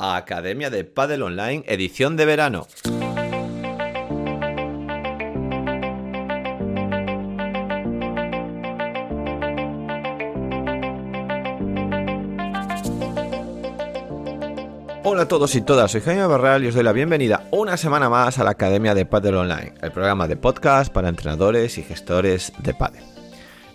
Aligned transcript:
a 0.00 0.16
Academia 0.16 0.70
de 0.70 0.84
Padel 0.84 1.22
Online, 1.22 1.62
edición 1.66 2.16
de 2.16 2.24
verano. 2.24 2.66
Hola 15.02 15.22
a 15.22 15.28
todos 15.28 15.54
y 15.54 15.60
todas, 15.60 15.90
soy 15.90 16.00
Jaime 16.00 16.24
Barral 16.26 16.64
y 16.64 16.68
os 16.68 16.74
doy 16.74 16.82
la 16.82 16.92
bienvenida 16.92 17.44
una 17.50 17.76
semana 17.76 18.08
más 18.08 18.38
a 18.38 18.44
la 18.44 18.52
Academia 18.52 18.94
de 18.94 19.04
Padel 19.04 19.34
Online, 19.34 19.74
el 19.82 19.92
programa 19.92 20.26
de 20.26 20.36
podcast 20.36 20.90
para 20.90 21.10
entrenadores 21.10 21.76
y 21.76 21.82
gestores 21.82 22.54
de 22.62 22.72
Padel. 22.72 23.19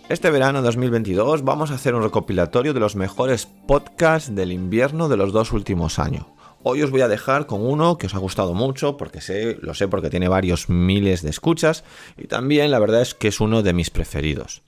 Este 0.07 0.29
verano 0.29 0.61
2022 0.61 1.43
vamos 1.43 1.71
a 1.71 1.75
hacer 1.75 1.95
un 1.95 2.03
recopilatorio 2.03 2.75
de 2.75 2.79
los 2.79 2.95
mejores 2.95 3.47
podcasts 3.67 4.35
del 4.35 4.51
invierno 4.51 5.09
de 5.09 5.17
los 5.17 5.33
dos 5.33 5.51
últimos 5.51 5.97
años. 5.97 6.27
Hoy 6.61 6.83
os 6.83 6.91
voy 6.91 7.01
a 7.01 7.07
dejar 7.07 7.47
con 7.47 7.65
uno 7.65 7.97
que 7.97 8.05
os 8.05 8.13
ha 8.13 8.19
gustado 8.19 8.53
mucho, 8.53 8.97
porque 8.97 9.19
sé, 9.19 9.57
lo 9.61 9.73
sé 9.73 9.87
porque 9.87 10.11
tiene 10.11 10.27
varios 10.27 10.69
miles 10.69 11.23
de 11.23 11.31
escuchas 11.31 11.83
y 12.17 12.27
también 12.27 12.69
la 12.69 12.77
verdad 12.77 13.01
es 13.01 13.15
que 13.15 13.29
es 13.29 13.39
uno 13.39 13.63
de 13.63 13.73
mis 13.73 13.89
preferidos. 13.89 14.61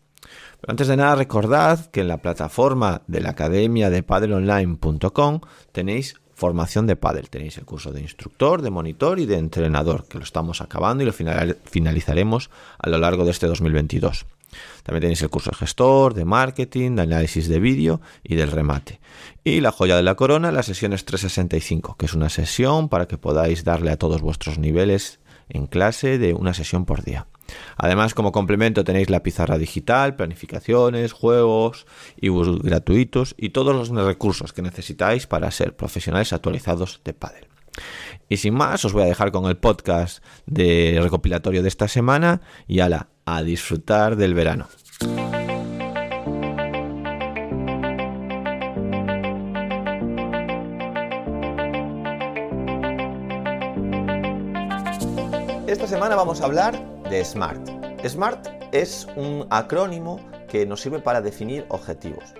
Pero 0.60 0.72
antes 0.72 0.88
de 0.88 0.98
nada 0.98 1.14
recordad 1.14 1.86
que 1.92 2.02
en 2.02 2.08
la 2.08 2.18
plataforma 2.18 3.04
de 3.06 3.22
la 3.22 3.30
academia 3.30 3.92
de 3.92 4.02
padelonline.com 4.02 5.42
tenéis 5.72 6.16
formación 6.34 6.88
de 6.88 6.96
pádel. 6.96 7.30
Tenéis 7.30 7.60
el 7.60 7.66
curso 7.66 7.92
de 7.92 8.02
instructor, 8.02 8.64
de 8.64 8.72
monitor 8.72 9.20
y 9.20 9.28
de 9.28 9.38
entrenador, 9.38 10.08
que 10.08 10.18
lo 10.18 10.24
estamos 10.24 10.62
acabando 10.62 11.04
y 11.04 11.06
lo 11.06 11.14
finalizaremos 11.14 12.50
a 12.80 12.90
lo 12.90 12.98
largo 12.98 13.24
de 13.24 13.32
este 13.32 13.46
2022. 13.46 14.26
También 14.84 15.02
tenéis 15.02 15.22
el 15.22 15.30
curso 15.30 15.52
de 15.52 15.58
gestor, 15.58 16.14
de 16.14 16.26
marketing, 16.26 16.96
de 16.96 17.02
análisis 17.04 17.48
de 17.48 17.60
vídeo 17.60 18.02
y 18.24 18.36
del 18.36 18.52
remate. 18.52 19.00
Y 19.44 19.62
la 19.62 19.72
joya 19.72 19.96
de 19.96 20.04
la 20.04 20.16
corona, 20.16 20.52
la 20.52 20.64
sesión 20.64 20.94
es 20.94 21.06
365, 21.06 21.96
que 21.98 22.06
es 22.06 22.14
una 22.14 22.30
sesión 22.30 22.90
para 22.90 23.08
que 23.08 23.18
podáis 23.18 23.64
darle 23.64 23.92
a 23.92 23.98
todos 23.98 24.22
vuestros 24.22 24.58
niveles 24.58 25.20
en 25.50 25.68
clase 25.68 26.18
de 26.18 26.34
una 26.34 26.54
sesión 26.54 26.86
por 26.86 27.04
día. 27.04 27.28
Además, 27.78 28.14
como 28.14 28.32
complemento 28.32 28.84
tenéis 28.84 29.10
la 29.10 29.24
pizarra 29.24 29.58
digital, 29.58 30.16
planificaciones, 30.16 31.14
juegos, 31.14 31.86
ebooks 32.22 32.62
gratuitos 32.62 33.36
y 33.38 33.50
todos 33.50 33.76
los 33.76 33.90
recursos 33.90 34.54
que 34.54 34.62
necesitáis 34.62 35.28
para 35.28 35.52
ser 35.52 35.76
profesionales 35.76 36.34
actualizados 36.34 37.02
de 37.04 37.14
pádel. 37.14 37.48
Y 38.30 38.38
sin 38.38 38.54
más, 38.54 38.84
os 38.86 38.94
voy 38.94 39.04
a 39.04 39.08
dejar 39.08 39.32
con 39.32 39.46
el 39.46 39.58
podcast 39.58 40.24
de 40.46 41.00
recopilatorio 41.02 41.62
de 41.62 41.68
esta 41.70 41.88
semana 41.88 42.42
y 42.68 42.80
ala, 42.80 43.10
a 43.28 43.44
disfrutar 43.44 44.16
del 44.16 44.34
verano. 44.34 44.68
Esta 55.68 55.88
semana 55.88 56.16
vamos 56.16 56.40
a 56.40 56.46
hablar 56.46 57.04
de 57.10 57.24
SMART. 57.26 57.68
SMART 58.08 58.48
es 58.72 59.06
un 59.18 59.46
acrónimo 59.50 60.22
que 60.48 60.66
nos 60.66 60.80
sirve 60.80 61.00
para 61.00 61.20
definir 61.20 61.66
objetivos. 61.68 62.34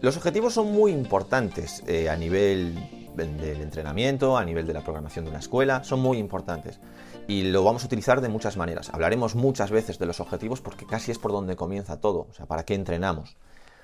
Los 0.00 0.16
objetivos 0.16 0.54
son 0.54 0.72
muy 0.72 0.90
importantes 0.90 1.82
eh, 1.86 2.08
a 2.08 2.16
nivel 2.16 2.74
del 3.14 3.60
entrenamiento, 3.60 4.38
a 4.38 4.44
nivel 4.44 4.66
de 4.66 4.72
la 4.72 4.80
programación 4.80 5.26
de 5.26 5.32
una 5.32 5.40
escuela, 5.40 5.84
son 5.84 6.00
muy 6.00 6.16
importantes 6.16 6.80
y 7.28 7.42
lo 7.42 7.62
vamos 7.62 7.82
a 7.82 7.86
utilizar 7.86 8.22
de 8.22 8.30
muchas 8.30 8.56
maneras. 8.56 8.88
Hablaremos 8.88 9.34
muchas 9.34 9.70
veces 9.70 9.98
de 9.98 10.06
los 10.06 10.18
objetivos 10.18 10.62
porque 10.62 10.86
casi 10.86 11.12
es 11.12 11.18
por 11.18 11.30
donde 11.30 11.56
comienza 11.56 12.00
todo, 12.00 12.26
o 12.30 12.32
sea, 12.32 12.46
para 12.46 12.64
qué 12.64 12.74
entrenamos. 12.74 13.36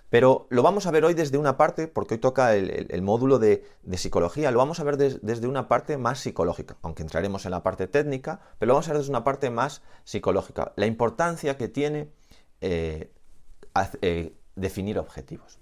Pero 0.08 0.46
lo 0.48 0.62
vamos 0.62 0.86
a 0.86 0.90
ver 0.90 1.04
hoy 1.04 1.12
desde 1.12 1.36
una 1.36 1.58
parte, 1.58 1.86
porque 1.86 2.14
hoy 2.14 2.20
toca 2.20 2.54
el, 2.54 3.02
módulo 3.02 3.38
de, 3.38 3.62
psicología, 3.96 4.50
lo 4.50 4.58
vamos 4.58 4.80
a 4.80 4.84
ver 4.84 4.96
desde 4.96 5.46
una 5.46 5.68
parte 5.68 5.98
más 5.98 6.20
psicológica, 6.20 6.76
aunque 6.82 7.02
entraremos 7.02 7.44
en 7.44 7.50
la 7.50 7.62
parte 7.62 7.86
técnica, 7.86 8.40
pero 8.58 8.68
lo 8.68 8.74
vamos 8.74 8.88
a 8.88 8.92
ver 8.92 8.98
desde 8.98 9.10
una 9.10 9.24
parte 9.24 9.50
más 9.50 9.82
psicológica, 10.04 10.72
la 10.76 10.86
importancia 10.86 11.58
que 11.58 11.68
tiene 11.68 12.08
eh, 12.62 13.12
eh, 14.00 14.34
definir 14.56 14.98
objetivos. 14.98 15.58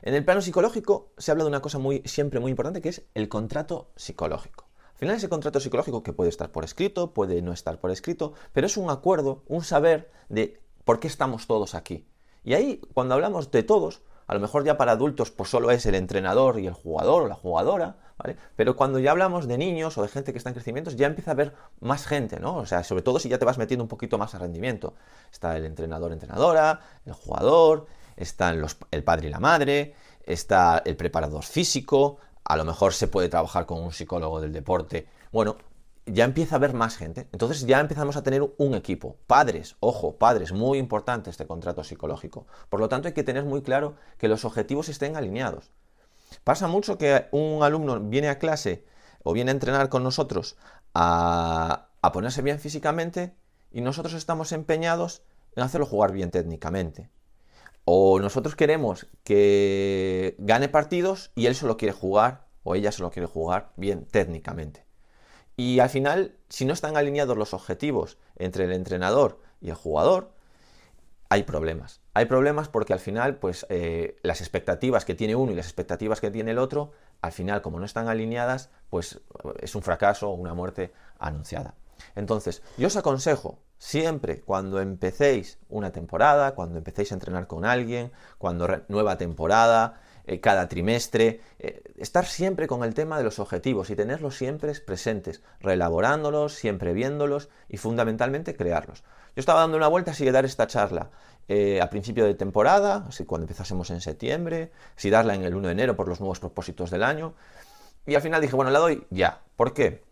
En 0.00 0.14
el 0.14 0.24
plano 0.24 0.40
psicológico 0.40 1.12
se 1.18 1.30
habla 1.30 1.44
de 1.44 1.48
una 1.48 1.60
cosa 1.60 1.78
muy, 1.78 2.02
siempre 2.06 2.40
muy 2.40 2.52
importante 2.52 2.80
que 2.80 2.88
es 2.88 3.02
el 3.12 3.28
contrato 3.28 3.90
psicológico 3.96 4.69
final 5.00 5.16
ese 5.16 5.28
contrato 5.28 5.60
psicológico 5.60 6.02
que 6.02 6.12
puede 6.12 6.28
estar 6.28 6.52
por 6.52 6.62
escrito, 6.62 7.12
puede 7.14 7.40
no 7.40 7.52
estar 7.52 7.80
por 7.80 7.90
escrito, 7.90 8.34
pero 8.52 8.66
es 8.66 8.76
un 8.76 8.90
acuerdo, 8.90 9.42
un 9.48 9.64
saber 9.64 10.10
de 10.28 10.60
por 10.84 11.00
qué 11.00 11.08
estamos 11.08 11.46
todos 11.46 11.74
aquí. 11.74 12.06
Y 12.44 12.52
ahí, 12.52 12.80
cuando 12.94 13.14
hablamos 13.14 13.50
de 13.50 13.62
todos, 13.62 14.02
a 14.26 14.34
lo 14.34 14.40
mejor 14.40 14.62
ya 14.62 14.76
para 14.76 14.92
adultos 14.92 15.30
pues 15.30 15.50
solo 15.50 15.70
es 15.70 15.86
el 15.86 15.94
entrenador 15.94 16.60
y 16.60 16.66
el 16.66 16.74
jugador 16.74 17.22
o 17.22 17.26
la 17.28 17.34
jugadora, 17.34 17.96
¿vale? 18.18 18.36
Pero 18.56 18.76
cuando 18.76 18.98
ya 18.98 19.10
hablamos 19.10 19.48
de 19.48 19.56
niños 19.56 19.96
o 19.96 20.02
de 20.02 20.08
gente 20.08 20.32
que 20.32 20.38
está 20.38 20.50
en 20.50 20.54
crecimiento, 20.54 20.90
ya 20.90 21.06
empieza 21.06 21.30
a 21.30 21.34
haber 21.34 21.54
más 21.80 22.06
gente, 22.06 22.38
¿no? 22.38 22.58
O 22.58 22.66
sea, 22.66 22.84
sobre 22.84 23.02
todo 23.02 23.18
si 23.18 23.30
ya 23.30 23.38
te 23.38 23.46
vas 23.46 23.58
metiendo 23.58 23.82
un 23.82 23.88
poquito 23.88 24.18
más 24.18 24.34
a 24.34 24.38
rendimiento. 24.38 24.94
Está 25.32 25.56
el 25.56 25.64
entrenador, 25.64 26.12
entrenadora, 26.12 26.80
el 27.06 27.14
jugador, 27.14 27.86
están 28.16 28.60
los, 28.60 28.76
el 28.90 29.02
padre 29.02 29.28
y 29.28 29.30
la 29.30 29.40
madre, 29.40 29.94
está 30.24 30.82
el 30.84 30.96
preparador 30.96 31.42
físico, 31.42 32.18
a 32.50 32.56
lo 32.56 32.64
mejor 32.64 32.92
se 32.92 33.06
puede 33.06 33.28
trabajar 33.28 33.64
con 33.64 33.80
un 33.80 33.92
psicólogo 33.92 34.40
del 34.40 34.52
deporte. 34.52 35.06
Bueno, 35.30 35.56
ya 36.04 36.24
empieza 36.24 36.56
a 36.56 36.58
haber 36.58 36.74
más 36.74 36.96
gente. 36.96 37.28
Entonces 37.30 37.64
ya 37.64 37.78
empezamos 37.78 38.16
a 38.16 38.24
tener 38.24 38.42
un 38.58 38.74
equipo. 38.74 39.18
Padres, 39.28 39.76
ojo, 39.78 40.16
padres, 40.16 40.50
muy 40.50 40.78
importante 40.78 41.30
este 41.30 41.46
contrato 41.46 41.84
psicológico. 41.84 42.48
Por 42.68 42.80
lo 42.80 42.88
tanto, 42.88 43.06
hay 43.06 43.14
que 43.14 43.22
tener 43.22 43.44
muy 43.44 43.62
claro 43.62 43.94
que 44.18 44.26
los 44.26 44.44
objetivos 44.44 44.88
estén 44.88 45.14
alineados. 45.14 45.70
Pasa 46.42 46.66
mucho 46.66 46.98
que 46.98 47.28
un 47.30 47.62
alumno 47.62 48.00
viene 48.00 48.28
a 48.28 48.40
clase 48.40 48.84
o 49.22 49.32
viene 49.32 49.52
a 49.52 49.54
entrenar 49.54 49.88
con 49.88 50.02
nosotros 50.02 50.56
a, 50.92 51.86
a 52.02 52.12
ponerse 52.12 52.42
bien 52.42 52.58
físicamente 52.58 53.32
y 53.70 53.80
nosotros 53.80 54.14
estamos 54.14 54.50
empeñados 54.50 55.22
en 55.54 55.62
hacerlo 55.62 55.86
jugar 55.86 56.10
bien 56.10 56.32
técnicamente. 56.32 57.10
O 57.92 58.20
nosotros 58.20 58.54
queremos 58.54 59.08
que 59.24 60.36
gane 60.38 60.68
partidos 60.68 61.32
y 61.34 61.46
él 61.46 61.56
solo 61.56 61.76
quiere 61.76 61.92
jugar 61.92 62.46
o 62.62 62.76
ella 62.76 62.92
solo 62.92 63.10
quiere 63.10 63.26
jugar 63.26 63.72
bien 63.74 64.04
técnicamente. 64.04 64.84
Y 65.56 65.80
al 65.80 65.90
final, 65.90 66.36
si 66.48 66.66
no 66.66 66.72
están 66.72 66.96
alineados 66.96 67.36
los 67.36 67.52
objetivos 67.52 68.16
entre 68.36 68.66
el 68.66 68.72
entrenador 68.74 69.40
y 69.60 69.70
el 69.70 69.74
jugador, 69.74 70.30
hay 71.30 71.42
problemas. 71.42 72.00
Hay 72.14 72.26
problemas 72.26 72.68
porque 72.68 72.92
al 72.92 73.00
final, 73.00 73.38
pues 73.38 73.66
eh, 73.70 74.20
las 74.22 74.40
expectativas 74.40 75.04
que 75.04 75.16
tiene 75.16 75.34
uno 75.34 75.50
y 75.50 75.56
las 75.56 75.66
expectativas 75.66 76.20
que 76.20 76.30
tiene 76.30 76.52
el 76.52 76.58
otro, 76.58 76.92
al 77.22 77.32
final, 77.32 77.60
como 77.60 77.80
no 77.80 77.86
están 77.86 78.06
alineadas, 78.06 78.70
pues 78.88 79.20
es 79.60 79.74
un 79.74 79.82
fracaso 79.82 80.30
o 80.30 80.34
una 80.34 80.54
muerte 80.54 80.92
anunciada. 81.18 81.74
Entonces, 82.14 82.62
yo 82.78 82.86
os 82.86 82.94
aconsejo 82.94 83.58
siempre 83.80 84.42
cuando 84.42 84.78
empecéis 84.80 85.58
una 85.70 85.90
temporada, 85.90 86.54
cuando 86.54 86.76
empecéis 86.76 87.10
a 87.10 87.14
entrenar 87.14 87.46
con 87.46 87.64
alguien, 87.64 88.12
cuando 88.36 88.68
nueva 88.88 89.16
temporada, 89.16 90.02
eh, 90.26 90.38
cada 90.38 90.68
trimestre, 90.68 91.40
eh, 91.58 91.82
estar 91.96 92.26
siempre 92.26 92.66
con 92.66 92.84
el 92.84 92.92
tema 92.92 93.16
de 93.16 93.24
los 93.24 93.38
objetivos 93.38 93.88
y 93.88 93.96
tenerlos 93.96 94.36
siempre 94.36 94.72
presentes, 94.80 95.42
reelaborándolos, 95.60 96.52
siempre 96.54 96.92
viéndolos 96.92 97.48
y 97.70 97.78
fundamentalmente 97.78 98.54
crearlos. 98.54 99.02
Yo 99.34 99.40
estaba 99.40 99.60
dando 99.60 99.78
una 99.78 99.88
vuelta 99.88 100.12
si 100.12 100.30
dar 100.30 100.44
esta 100.44 100.66
charla 100.66 101.08
eh, 101.48 101.80
a 101.80 101.88
principio 101.88 102.26
de 102.26 102.34
temporada, 102.34 103.06
así 103.08 103.24
cuando 103.24 103.44
empezásemos 103.44 103.90
en 103.90 104.02
septiembre, 104.02 104.72
si 104.94 105.08
darla 105.08 105.34
en 105.34 105.42
el 105.42 105.54
1 105.54 105.68
de 105.68 105.72
enero 105.72 105.96
por 105.96 106.06
los 106.06 106.20
nuevos 106.20 106.38
propósitos 106.38 106.90
del 106.90 107.02
año. 107.02 107.32
Y 108.06 108.14
al 108.14 108.20
final 108.20 108.42
dije, 108.42 108.56
bueno, 108.56 108.70
la 108.70 108.78
doy 108.78 109.06
ya. 109.08 109.40
¿Por 109.56 109.72
qué? 109.72 110.09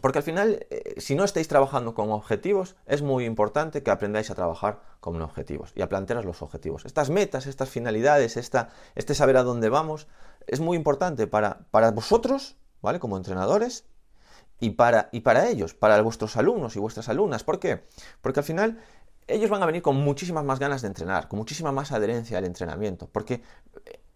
Porque 0.00 0.18
al 0.18 0.24
final, 0.24 0.66
eh, 0.70 0.94
si 0.98 1.14
no 1.14 1.24
estáis 1.24 1.48
trabajando 1.48 1.94
con 1.94 2.10
objetivos, 2.10 2.76
es 2.86 3.02
muy 3.02 3.24
importante 3.24 3.82
que 3.82 3.90
aprendáis 3.90 4.30
a 4.30 4.34
trabajar 4.34 4.80
con 5.00 5.20
objetivos 5.22 5.72
y 5.74 5.82
a 5.82 5.88
plantearos 5.88 6.24
los 6.24 6.42
objetivos. 6.42 6.84
Estas 6.84 7.10
metas, 7.10 7.46
estas 7.46 7.70
finalidades, 7.70 8.36
este 8.36 9.14
saber 9.14 9.36
a 9.36 9.42
dónde 9.42 9.68
vamos, 9.68 10.06
es 10.46 10.60
muy 10.60 10.76
importante 10.76 11.26
para, 11.26 11.66
para 11.70 11.90
vosotros, 11.90 12.56
¿vale? 12.82 12.98
Como 12.98 13.16
entrenadores, 13.16 13.84
y 14.60 14.70
para, 14.70 15.08
y 15.12 15.20
para 15.20 15.48
ellos, 15.48 15.74
para 15.74 16.00
vuestros 16.02 16.36
alumnos 16.36 16.76
y 16.76 16.78
vuestras 16.78 17.08
alumnas. 17.08 17.44
¿Por 17.44 17.58
qué? 17.58 17.84
Porque 18.20 18.40
al 18.40 18.44
final 18.44 18.80
ellos 19.26 19.50
van 19.50 19.62
a 19.62 19.66
venir 19.66 19.82
con 19.82 19.96
muchísimas 19.96 20.44
más 20.44 20.58
ganas 20.58 20.82
de 20.82 20.88
entrenar, 20.88 21.28
con 21.28 21.38
muchísima 21.38 21.72
más 21.72 21.92
adherencia 21.92 22.38
al 22.38 22.44
entrenamiento, 22.44 23.08
porque 23.10 23.42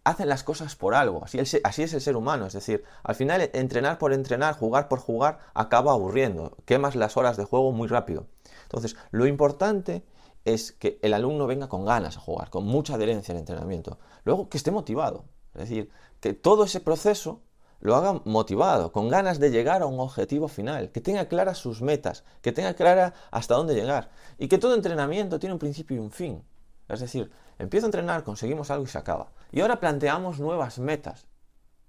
hacen 0.05 0.29
las 0.29 0.45
cosas 0.45 0.77
por 0.77 0.95
algo, 0.95 1.23
así, 1.25 1.39
es 1.39 1.95
el 1.95 2.01
ser 2.01 2.17
humano, 2.17 2.47
es 2.47 2.53
decir, 2.53 2.85
al 3.03 3.15
final 3.15 3.51
entrenar 3.53 3.99
por 3.99 4.13
entrenar, 4.13 4.57
jugar 4.57 4.89
por 4.89 4.99
jugar, 4.99 5.39
acaba 5.55 5.93
aburriendo, 5.93 6.57
quemas 6.65 6.97
las 6.97 7.17
horas 7.17 7.37
de 7.37 7.45
juego 7.45 7.73
muy 7.73 7.89
rápido. 7.89 8.27
Entonces, 8.63 8.97
lo 9.11 9.27
importante 9.27 10.05
es 10.45 10.73
que 10.73 10.99
el 11.03 11.13
alumno 11.13 11.47
venga 11.47 11.69
con 11.69 11.85
ganas 11.85 12.17
a 12.17 12.21
jugar, 12.21 12.51
con 12.51 12.65
mucha 12.65 12.95
adherencia 12.95 13.33
al 13.33 13.41
entrenamiento, 13.41 13.99
luego 14.25 14.49
que 14.49 14.57
esté 14.57 14.71
motivado, 14.71 15.25
es 15.55 15.61
decir, 15.61 15.91
que 16.21 16.33
todo 16.33 16.65
ese 16.65 16.81
proceso 16.81 17.43
lo 17.81 17.97
haga 17.97 18.21
motivado, 18.25 18.93
con 18.93 19.09
ganas 19.09 19.39
de 19.39 19.51
llegar 19.51 19.83
a 19.83 19.87
un 19.87 20.01
objetivo 20.01 20.49
final, 20.49 20.91
que 20.91 21.01
tenga 21.01 21.27
claras 21.27 21.59
sus 21.59 21.81
metas, 21.83 22.25
que 22.43 22.53
tenga 22.53 22.75
clara 22.75 23.15
hasta 23.31 23.55
dónde 23.55 23.75
llegar, 23.75 24.11
y 24.39 24.49
que 24.49 24.59
todo 24.59 24.75
entrenamiento 24.75 25.39
tiene 25.39 25.55
un 25.55 25.59
principio 25.59 25.97
y 25.97 26.01
un 26.01 26.11
fin. 26.11 26.45
Es 26.93 27.01
decir, 27.01 27.31
empiezo 27.59 27.87
a 27.87 27.89
entrenar, 27.89 28.25
conseguimos 28.25 28.71
algo 28.71 28.85
y 28.85 28.89
se 28.89 28.99
acaba. 28.99 29.33
Y 29.53 29.61
ahora 29.61 29.81
planteamos 29.81 30.41
nuevas 30.41 30.79
metas, 30.79 31.27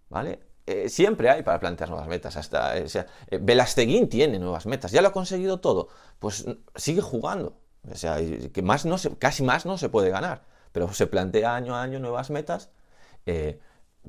¿vale? 0.09 0.39
eh, 0.65 0.89
siempre 0.89 1.29
hay 1.29 1.43
para 1.43 1.59
plantear 1.59 1.89
nuevas 1.89 2.07
metas. 2.07 2.37
Hasta 2.37 2.75
o 2.83 2.89
sea, 2.89 3.07
Velasteguín 3.29 4.09
tiene 4.09 4.39
nuevas 4.39 4.65
metas. 4.65 4.91
Ya 4.91 5.01
lo 5.01 5.09
ha 5.09 5.13
conseguido 5.13 5.59
todo. 5.59 5.89
Pues 6.19 6.45
sigue 6.75 7.01
jugando. 7.01 7.57
O 7.89 7.95
sea, 7.95 8.17
que 8.53 8.61
más 8.61 8.85
no 8.85 8.97
se, 8.97 9.15
casi 9.17 9.43
más 9.43 9.65
no 9.65 9.77
se 9.77 9.89
puede 9.89 10.09
ganar. 10.09 10.43
Pero 10.71 10.91
se 10.93 11.07
plantea 11.07 11.55
año 11.55 11.75
a 11.75 11.81
año 11.83 11.99
nuevas 11.99 12.29
metas. 12.29 12.69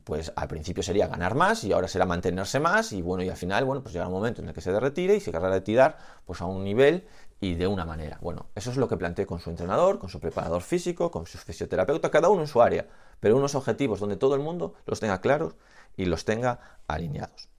Pues 0.04 0.32
al 0.36 0.48
principio 0.48 0.82
sería 0.82 1.06
ganar 1.06 1.34
más 1.34 1.64
y 1.64 1.72
ahora 1.72 1.88
será 1.88 2.06
mantenerse 2.06 2.60
más 2.60 2.92
y 2.92 3.02
bueno, 3.02 3.22
y 3.22 3.28
al 3.28 3.36
final, 3.36 3.64
bueno, 3.64 3.82
pues 3.82 3.92
llega 3.92 4.06
un 4.06 4.12
momento 4.12 4.42
en 4.42 4.48
el 4.48 4.54
que 4.54 4.60
se 4.60 4.78
retire 4.78 5.16
y 5.16 5.20
se 5.20 5.30
querrá 5.30 5.50
retirar 5.50 5.98
pues 6.24 6.40
a 6.40 6.46
un 6.46 6.64
nivel 6.64 7.06
y 7.40 7.54
de 7.54 7.66
una 7.66 7.84
manera. 7.84 8.18
Bueno, 8.20 8.46
eso 8.54 8.70
es 8.70 8.76
lo 8.76 8.88
que 8.88 8.96
planteé 8.96 9.26
con 9.26 9.40
su 9.40 9.50
entrenador, 9.50 9.98
con 9.98 10.08
su 10.08 10.20
preparador 10.20 10.62
físico, 10.62 11.10
con 11.10 11.26
su 11.26 11.38
fisioterapeuta, 11.38 12.10
cada 12.10 12.28
uno 12.28 12.42
en 12.42 12.48
su 12.48 12.62
área, 12.62 12.86
pero 13.20 13.36
unos 13.36 13.54
objetivos 13.54 14.00
donde 14.00 14.16
todo 14.16 14.34
el 14.34 14.40
mundo 14.40 14.74
los 14.86 15.00
tenga 15.00 15.20
claros 15.20 15.54
y 15.96 16.06
los 16.06 16.24
tenga 16.24 16.78
alineados. 16.86 17.51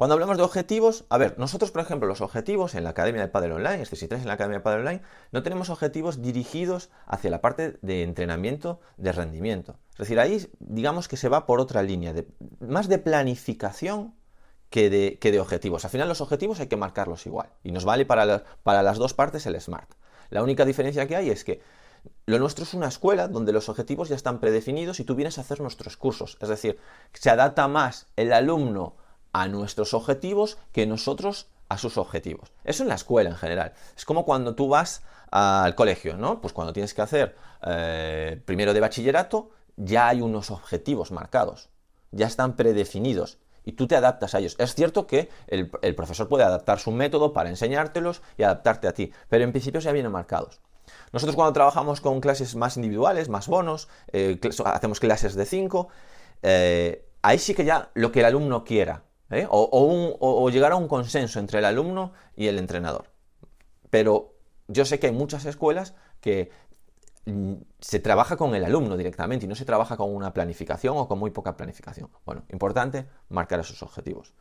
Cuando 0.00 0.14
hablamos 0.14 0.38
de 0.38 0.44
objetivos, 0.44 1.04
a 1.10 1.18
ver, 1.18 1.38
nosotros, 1.38 1.72
por 1.72 1.82
ejemplo, 1.82 2.08
los 2.08 2.22
objetivos 2.22 2.74
en 2.74 2.84
la 2.84 2.88
Academia 2.88 3.20
de 3.20 3.28
Padre 3.28 3.52
Online, 3.52 3.82
este 3.82 3.96
si 3.96 4.08
en 4.10 4.26
la 4.26 4.32
Academia 4.32 4.60
de 4.60 4.64
Padre 4.64 4.80
Online, 4.80 5.02
no 5.30 5.42
tenemos 5.42 5.68
objetivos 5.68 6.22
dirigidos 6.22 6.88
hacia 7.04 7.28
la 7.28 7.42
parte 7.42 7.78
de 7.82 8.02
entrenamiento, 8.02 8.80
de 8.96 9.12
rendimiento. 9.12 9.76
Es 9.92 9.98
decir, 9.98 10.18
ahí 10.18 10.48
digamos 10.58 11.06
que 11.06 11.18
se 11.18 11.28
va 11.28 11.44
por 11.44 11.60
otra 11.60 11.82
línea, 11.82 12.14
de, 12.14 12.26
más 12.60 12.88
de 12.88 12.96
planificación 12.96 14.14
que 14.70 14.88
de, 14.88 15.38
objetivos. 15.38 15.84
Al 15.84 15.90
final 15.90 16.08
los 16.08 16.22
objetivos 16.22 16.60
hay 16.60 16.68
que 16.68 16.78
marcarlos 16.78 17.26
igual 17.26 17.50
y 17.62 17.70
nos 17.70 17.84
vale 17.84 18.06
para, 18.06 18.44
para 18.62 18.82
las 18.82 18.96
dos 18.96 19.12
partes 19.12 19.44
el 19.44 19.60
SMART. 19.60 19.90
La 20.30 20.42
única 20.42 20.64
diferencia 20.64 21.06
que 21.06 21.16
hay 21.16 21.28
es 21.28 21.44
que 21.44 21.60
lo 22.24 22.38
nuestro 22.38 22.64
es 22.64 22.72
una 22.72 22.88
escuela 22.88 23.28
donde 23.28 23.52
los 23.52 23.68
objetivos 23.68 24.08
ya 24.08 24.16
están 24.16 24.40
predefinidos 24.40 24.98
y 24.98 25.04
tú 25.04 25.14
vienes 25.14 25.36
a 25.36 25.42
hacer 25.42 25.60
nuestros 25.60 25.98
cursos. 25.98 26.38
Es 26.40 26.48
decir, 26.48 26.78
se 27.12 27.28
adapta 27.28 27.68
más 27.68 28.06
el 28.16 28.32
alumno 28.32 28.96
a 29.32 29.48
nuestros 29.48 29.94
objetivos 29.94 30.58
que 30.72 30.86
nosotros 30.86 31.48
a 31.68 31.78
sus 31.78 31.96
objetivos. 31.98 32.52
Eso 32.64 32.82
en 32.82 32.88
la 32.88 32.96
escuela 32.96 33.30
en 33.30 33.36
general. 33.36 33.72
Es 33.96 34.04
como 34.04 34.24
cuando 34.24 34.54
tú 34.54 34.68
vas 34.68 35.02
al 35.30 35.74
colegio, 35.76 36.16
¿no? 36.16 36.40
Pues 36.40 36.52
cuando 36.52 36.72
tienes 36.72 36.92
que 36.92 37.02
hacer 37.02 37.36
eh, 37.64 38.42
primero 38.44 38.74
de 38.74 38.80
bachillerato, 38.80 39.50
ya 39.76 40.08
hay 40.08 40.20
unos 40.20 40.50
objetivos 40.50 41.12
marcados, 41.12 41.70
ya 42.10 42.26
están 42.26 42.56
predefinidos 42.56 43.38
y 43.64 43.72
tú 43.72 43.86
te 43.86 43.96
adaptas 43.96 44.34
a 44.34 44.40
ellos. 44.40 44.56
Es 44.58 44.74
cierto 44.74 45.06
que 45.06 45.28
el, 45.46 45.70
profesor 45.94 46.28
puede 46.28 46.44
adaptar 46.44 46.80
su 46.80 46.90
método 46.90 47.32
para 47.32 47.48
enseñártelos 47.48 48.22
y 48.36 48.42
adaptarte 48.42 48.88
a 48.88 48.92
ti, 48.92 49.12
pero 49.28 49.44
en 49.44 49.52
principio 49.52 49.80
ya 49.80 49.92
vienen 49.92 50.12
marcados. 50.12 50.60
Nosotros 51.12 51.36
cuando 51.36 51.52
trabajamos 51.52 52.00
con 52.00 52.20
clases 52.20 52.56
más 52.56 52.76
individuales, 52.76 53.28
más 53.28 53.46
bonos, 53.46 53.88
eh, 54.12 54.40
hacemos 54.64 54.98
clases 54.98 55.34
de 55.36 55.46
5, 55.46 55.88
eh, 56.42 57.06
ahí 57.22 57.38
sí 57.38 57.54
que 57.54 57.64
ya 57.64 57.90
lo 57.94 58.10
que 58.10 58.20
el 58.20 58.26
alumno 58.26 58.64
quiera, 58.64 59.04
¿eh? 59.30 59.46
o 59.48 60.50
llegar 60.50 60.72
a 60.72 60.76
un 60.76 60.88
consenso 60.88 61.38
entre 61.38 61.58
el 61.58 61.64
alumno 61.64 62.12
y 62.36 62.46
el 62.46 62.58
entrenador. 62.58 63.10
Pero 63.90 64.34
yo 64.68 64.84
sé 64.84 64.98
que 64.98 65.08
hay 65.08 65.12
muchas 65.12 65.44
escuelas 65.44 65.94
que 66.20 66.50
Mm, 67.26 67.54
se 67.80 68.00
trabaja 68.00 68.36
con 68.36 68.54
el 68.54 68.64
alumno 68.64 68.96
directamente 68.96 69.44
y 69.44 69.48
no 69.48 69.54
se 69.54 69.64
trabaja 69.64 69.96
con 69.96 70.14
una 70.14 70.32
planificación 70.32 70.96
o 70.96 71.06
con 71.06 71.18
muy 71.18 71.30
poca 71.30 71.56
planificación. 71.56 72.10
Bueno, 72.24 72.42
importante 72.50 73.06
marcar 73.28 73.60
esos 73.60 73.82
objetivos. 73.82 74.32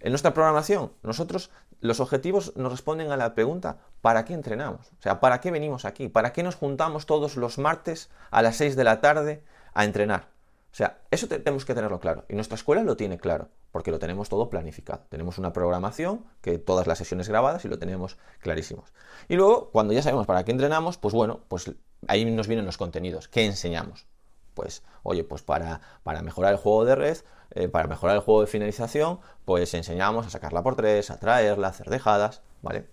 En 0.00 0.10
nuestra 0.10 0.34
programación, 0.34 0.92
nosotros 1.02 1.50
los 1.80 2.00
objetivos 2.00 2.54
nos 2.56 2.72
responden 2.72 3.12
a 3.12 3.16
la 3.16 3.34
pregunta 3.34 3.78
¿para 4.02 4.24
qué 4.24 4.34
entrenamos? 4.34 4.92
O 4.98 5.02
sea, 5.02 5.20
¿para 5.20 5.40
qué 5.40 5.50
venimos 5.50 5.84
aquí? 5.84 6.08
¿Para 6.08 6.32
qué 6.32 6.42
nos 6.42 6.56
juntamos 6.56 7.06
todos 7.06 7.36
los 7.36 7.58
martes 7.58 8.10
a 8.30 8.42
las 8.42 8.56
6 8.56 8.76
de 8.76 8.84
la 8.84 9.00
tarde 9.00 9.42
a 9.72 9.84
entrenar? 9.84 10.33
O 10.74 10.76
sea, 10.76 10.98
eso 11.12 11.28
tenemos 11.28 11.64
que 11.64 11.72
tenerlo 11.72 12.00
claro. 12.00 12.24
Y 12.28 12.34
nuestra 12.34 12.56
escuela 12.56 12.82
lo 12.82 12.96
tiene 12.96 13.16
claro, 13.16 13.48
porque 13.70 13.92
lo 13.92 14.00
tenemos 14.00 14.28
todo 14.28 14.50
planificado. 14.50 15.04
Tenemos 15.08 15.38
una 15.38 15.52
programación, 15.52 16.24
que 16.40 16.58
todas 16.58 16.88
las 16.88 16.98
sesiones 16.98 17.28
grabadas 17.28 17.64
y 17.64 17.68
lo 17.68 17.78
tenemos 17.78 18.18
clarísimos. 18.40 18.92
Y 19.28 19.36
luego, 19.36 19.70
cuando 19.70 19.92
ya 19.92 20.02
sabemos 20.02 20.26
para 20.26 20.44
qué 20.44 20.50
entrenamos, 20.50 20.98
pues 20.98 21.14
bueno, 21.14 21.42
pues 21.46 21.70
ahí 22.08 22.24
nos 22.24 22.48
vienen 22.48 22.66
los 22.66 22.76
contenidos. 22.76 23.28
¿Qué 23.28 23.44
enseñamos? 23.44 24.08
Pues, 24.54 24.82
oye, 25.04 25.22
pues 25.22 25.42
para, 25.42 25.80
para 26.02 26.22
mejorar 26.22 26.54
el 26.54 26.58
juego 26.58 26.84
de 26.84 26.96
red, 26.96 27.18
eh, 27.52 27.68
para 27.68 27.86
mejorar 27.86 28.16
el 28.16 28.22
juego 28.22 28.40
de 28.40 28.48
finalización, 28.48 29.20
pues 29.44 29.74
enseñamos 29.74 30.26
a 30.26 30.30
sacarla 30.30 30.64
por 30.64 30.74
tres, 30.74 31.08
a 31.12 31.20
traerla, 31.20 31.68
a 31.68 31.70
hacer 31.70 31.88
dejadas, 31.88 32.42
¿vale? 32.62 32.88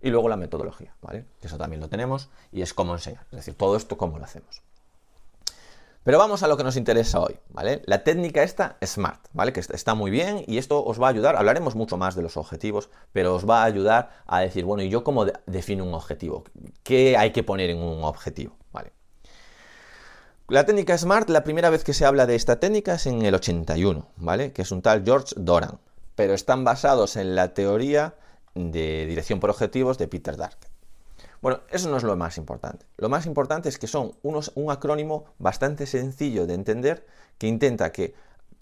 Y 0.00 0.10
luego 0.10 0.28
la 0.28 0.36
metodología, 0.36 0.94
¿vale? 1.02 1.24
Eso 1.42 1.58
también 1.58 1.80
lo 1.80 1.88
tenemos 1.88 2.30
y 2.52 2.62
es 2.62 2.74
cómo 2.74 2.92
enseñar. 2.94 3.24
Es 3.32 3.38
decir, 3.38 3.56
todo 3.56 3.74
esto 3.74 3.98
cómo 3.98 4.20
lo 4.20 4.24
hacemos. 4.24 4.62
Pero 6.04 6.18
vamos 6.18 6.42
a 6.42 6.48
lo 6.48 6.56
que 6.56 6.64
nos 6.64 6.76
interesa 6.76 7.20
hoy, 7.20 7.38
¿vale? 7.50 7.82
La 7.84 8.02
técnica 8.02 8.42
esta 8.42 8.78
SMART, 8.82 9.26
¿vale? 9.32 9.52
Que 9.52 9.60
está 9.60 9.94
muy 9.94 10.10
bien 10.10 10.44
y 10.46 10.58
esto 10.58 10.82
os 10.82 11.00
va 11.00 11.08
a 11.08 11.10
ayudar, 11.10 11.36
hablaremos 11.36 11.74
mucho 11.74 11.96
más 11.96 12.14
de 12.14 12.22
los 12.22 12.36
objetivos, 12.36 12.88
pero 13.12 13.34
os 13.34 13.48
va 13.48 13.62
a 13.62 13.64
ayudar 13.64 14.22
a 14.26 14.40
decir, 14.40 14.64
bueno, 14.64 14.82
¿y 14.82 14.88
yo 14.88 15.04
cómo 15.04 15.26
defino 15.46 15.84
un 15.84 15.94
objetivo? 15.94 16.44
¿Qué 16.82 17.16
hay 17.16 17.32
que 17.32 17.42
poner 17.42 17.70
en 17.70 17.82
un 17.82 18.04
objetivo? 18.04 18.56
¿Vale? 18.72 18.92
La 20.48 20.64
técnica 20.64 20.96
SMART, 20.96 21.28
la 21.28 21.44
primera 21.44 21.68
vez 21.68 21.84
que 21.84 21.92
se 21.92 22.06
habla 22.06 22.24
de 22.24 22.36
esta 22.36 22.58
técnica 22.58 22.94
es 22.94 23.06
en 23.06 23.20
el 23.22 23.34
81, 23.34 24.08
¿vale? 24.16 24.52
Que 24.52 24.62
es 24.62 24.70
un 24.70 24.80
tal 24.80 25.04
George 25.04 25.34
Doran, 25.36 25.78
pero 26.14 26.32
están 26.32 26.64
basados 26.64 27.16
en 27.16 27.34
la 27.34 27.52
teoría 27.52 28.14
de 28.54 29.04
dirección 29.04 29.40
por 29.40 29.50
objetivos 29.50 29.98
de 29.98 30.08
Peter 30.08 30.36
Dark. 30.36 30.58
Bueno, 31.40 31.60
eso 31.70 31.88
no 31.88 31.96
es 31.96 32.02
lo 32.02 32.16
más 32.16 32.36
importante. 32.36 32.86
Lo 32.96 33.08
más 33.08 33.26
importante 33.26 33.68
es 33.68 33.78
que 33.78 33.86
son 33.86 34.12
unos, 34.22 34.52
un 34.54 34.70
acrónimo 34.70 35.26
bastante 35.38 35.86
sencillo 35.86 36.46
de 36.46 36.54
entender 36.54 37.06
que 37.38 37.46
intenta 37.46 37.92
que 37.92 38.14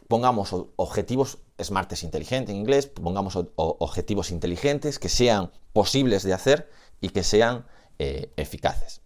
pongamos 0.09 0.55
objetivos 0.77 1.39
smartes 1.63 2.03
inteligentes 2.03 2.51
en 2.55 2.61
inglés, 2.61 2.87
pongamos 2.87 3.39
objetivos 3.57 4.31
inteligentes 4.31 4.99
que 4.99 5.09
sean 5.09 5.51
posibles 5.73 6.23
de 6.23 6.35
hacer 6.35 6.71
y 7.01 7.09
que 7.09 7.23
sean 7.23 7.67
eh, 7.99 8.31
eficaces. 8.37 9.01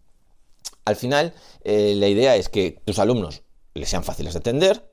Al 0.85 0.97
final, 0.97 1.33
eh, 1.63 1.95
la 1.97 2.09
idea 2.09 2.37
es 2.37 2.49
que 2.49 2.83
tus 2.85 2.99
alumnos 2.99 3.43
les 3.75 3.89
sean 3.89 4.03
fáciles 4.03 4.35
de 4.35 4.39
entender, 4.39 4.91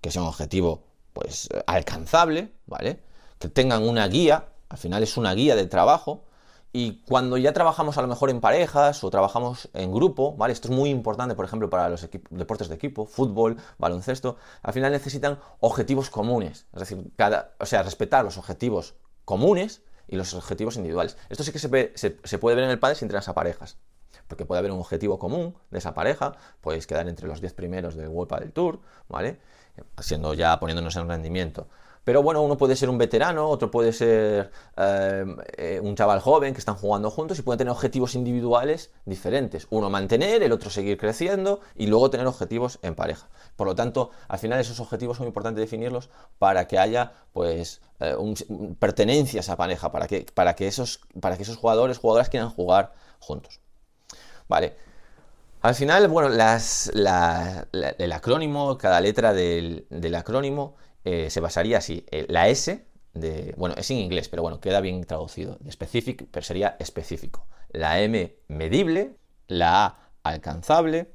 que 0.00 0.10
sea 0.10 0.22
un 0.22 0.28
objetivo 0.28 0.82
pues 1.12 1.48
alcanzable, 1.66 2.52
¿vale? 2.66 3.00
Que 3.38 3.48
tengan 3.48 3.82
una 3.82 4.06
guía, 4.08 4.48
al 4.68 4.78
final 4.78 5.02
es 5.02 5.16
una 5.16 5.32
guía 5.34 5.56
de 5.56 5.66
trabajo 5.66 6.24
y 6.72 7.02
cuando 7.06 7.38
ya 7.38 7.52
trabajamos 7.52 7.96
a 7.96 8.02
lo 8.02 8.08
mejor 8.08 8.28
en 8.30 8.40
parejas 8.40 9.02
o 9.02 9.10
trabajamos 9.10 9.70
en 9.72 9.92
grupo, 9.92 10.36
¿vale? 10.36 10.52
Esto 10.52 10.68
es 10.68 10.74
muy 10.74 10.90
importante, 10.90 11.34
por 11.34 11.44
ejemplo, 11.44 11.70
para 11.70 11.88
los 11.88 12.08
deportes 12.30 12.68
de 12.68 12.74
equipo, 12.74 13.06
fútbol, 13.06 13.56
baloncesto, 13.78 14.36
al 14.62 14.72
final 14.72 14.92
necesitan 14.92 15.38
objetivos 15.60 16.10
comunes, 16.10 16.66
es 16.74 16.80
decir, 16.80 17.12
o 17.58 17.66
sea, 17.66 17.82
respetar 17.82 18.24
los 18.24 18.36
objetivos 18.36 18.94
comunes 19.24 19.82
y 20.08 20.16
los 20.16 20.34
objetivos 20.34 20.76
individuales. 20.76 21.16
Esto 21.30 21.44
sí 21.44 21.52
que 21.52 21.58
se, 21.58 22.38
puede 22.38 22.56
ver 22.56 22.64
en 22.64 22.70
el 22.70 22.78
padre 22.78 22.96
si 22.96 23.04
entrenas 23.04 23.28
a 23.28 23.34
parejas, 23.34 23.78
porque 24.28 24.44
puede 24.44 24.58
haber 24.58 24.72
un 24.72 24.80
objetivo 24.80 25.18
común 25.18 25.56
de 25.70 25.78
esa 25.78 25.94
pareja, 25.94 26.34
podéis 26.60 26.86
quedar 26.86 27.08
entre 27.08 27.26
los 27.26 27.40
10 27.40 27.54
primeros 27.54 27.94
del 27.94 28.08
World 28.08 28.40
del 28.40 28.52
Tour, 28.52 28.80
¿vale? 29.08 29.40
Siendo 29.98 30.34
ya 30.34 30.58
poniéndonos 30.60 30.96
en 30.96 31.08
rendimiento. 31.08 31.68
Pero 32.06 32.22
bueno, 32.22 32.40
uno 32.40 32.56
puede 32.56 32.76
ser 32.76 32.88
un 32.88 32.98
veterano, 32.98 33.48
otro 33.48 33.68
puede 33.68 33.92
ser 33.92 34.52
eh, 34.76 35.24
eh, 35.56 35.80
un 35.82 35.96
chaval 35.96 36.20
joven 36.20 36.52
que 36.54 36.60
están 36.60 36.76
jugando 36.76 37.10
juntos 37.10 37.36
y 37.36 37.42
pueden 37.42 37.58
tener 37.58 37.72
objetivos 37.72 38.14
individuales 38.14 38.92
diferentes. 39.06 39.66
Uno 39.70 39.90
mantener, 39.90 40.40
el 40.44 40.52
otro 40.52 40.70
seguir 40.70 40.98
creciendo 40.98 41.58
y 41.74 41.88
luego 41.88 42.08
tener 42.08 42.28
objetivos 42.28 42.78
en 42.82 42.94
pareja. 42.94 43.26
Por 43.56 43.66
lo 43.66 43.74
tanto, 43.74 44.10
al 44.28 44.38
final 44.38 44.60
esos 44.60 44.78
objetivos 44.78 45.16
son 45.16 45.26
importantes 45.26 45.60
definirlos 45.60 46.08
para 46.38 46.68
que 46.68 46.78
haya 46.78 47.10
pues 47.32 47.80
eh, 47.98 48.14
pertenencia 48.78 49.40
a 49.40 49.42
esa 49.42 49.56
pareja, 49.56 49.90
para 49.90 50.06
que, 50.06 50.26
para 50.32 50.54
que, 50.54 50.68
esos, 50.68 51.00
para 51.20 51.36
que 51.36 51.42
esos 51.42 51.56
jugadores, 51.56 51.98
jugadoras 51.98 52.28
quieran 52.28 52.50
jugar 52.50 52.92
juntos. 53.18 53.58
Vale. 54.46 54.76
Al 55.60 55.74
final, 55.74 56.06
bueno, 56.06 56.28
el 56.32 58.12
acrónimo, 58.12 58.78
cada 58.78 59.00
letra 59.00 59.32
del, 59.32 59.86
del 59.90 60.14
acrónimo 60.14 60.76
eh, 61.06 61.30
se 61.30 61.38
basaría 61.38 61.78
así. 61.78 62.04
Eh, 62.10 62.26
la 62.28 62.48
S, 62.48 62.84
de, 63.14 63.54
bueno, 63.56 63.76
es 63.78 63.88
en 63.92 63.98
inglés, 63.98 64.28
pero 64.28 64.42
bueno, 64.42 64.58
queda 64.60 64.80
bien 64.80 65.04
traducido. 65.04 65.56
Specific, 65.70 66.26
pero 66.32 66.42
sería 66.42 66.76
específico. 66.80 67.46
La 67.70 68.00
M, 68.00 68.34
medible. 68.48 69.14
La 69.46 69.86
A, 69.86 70.10
alcanzable. 70.24 71.12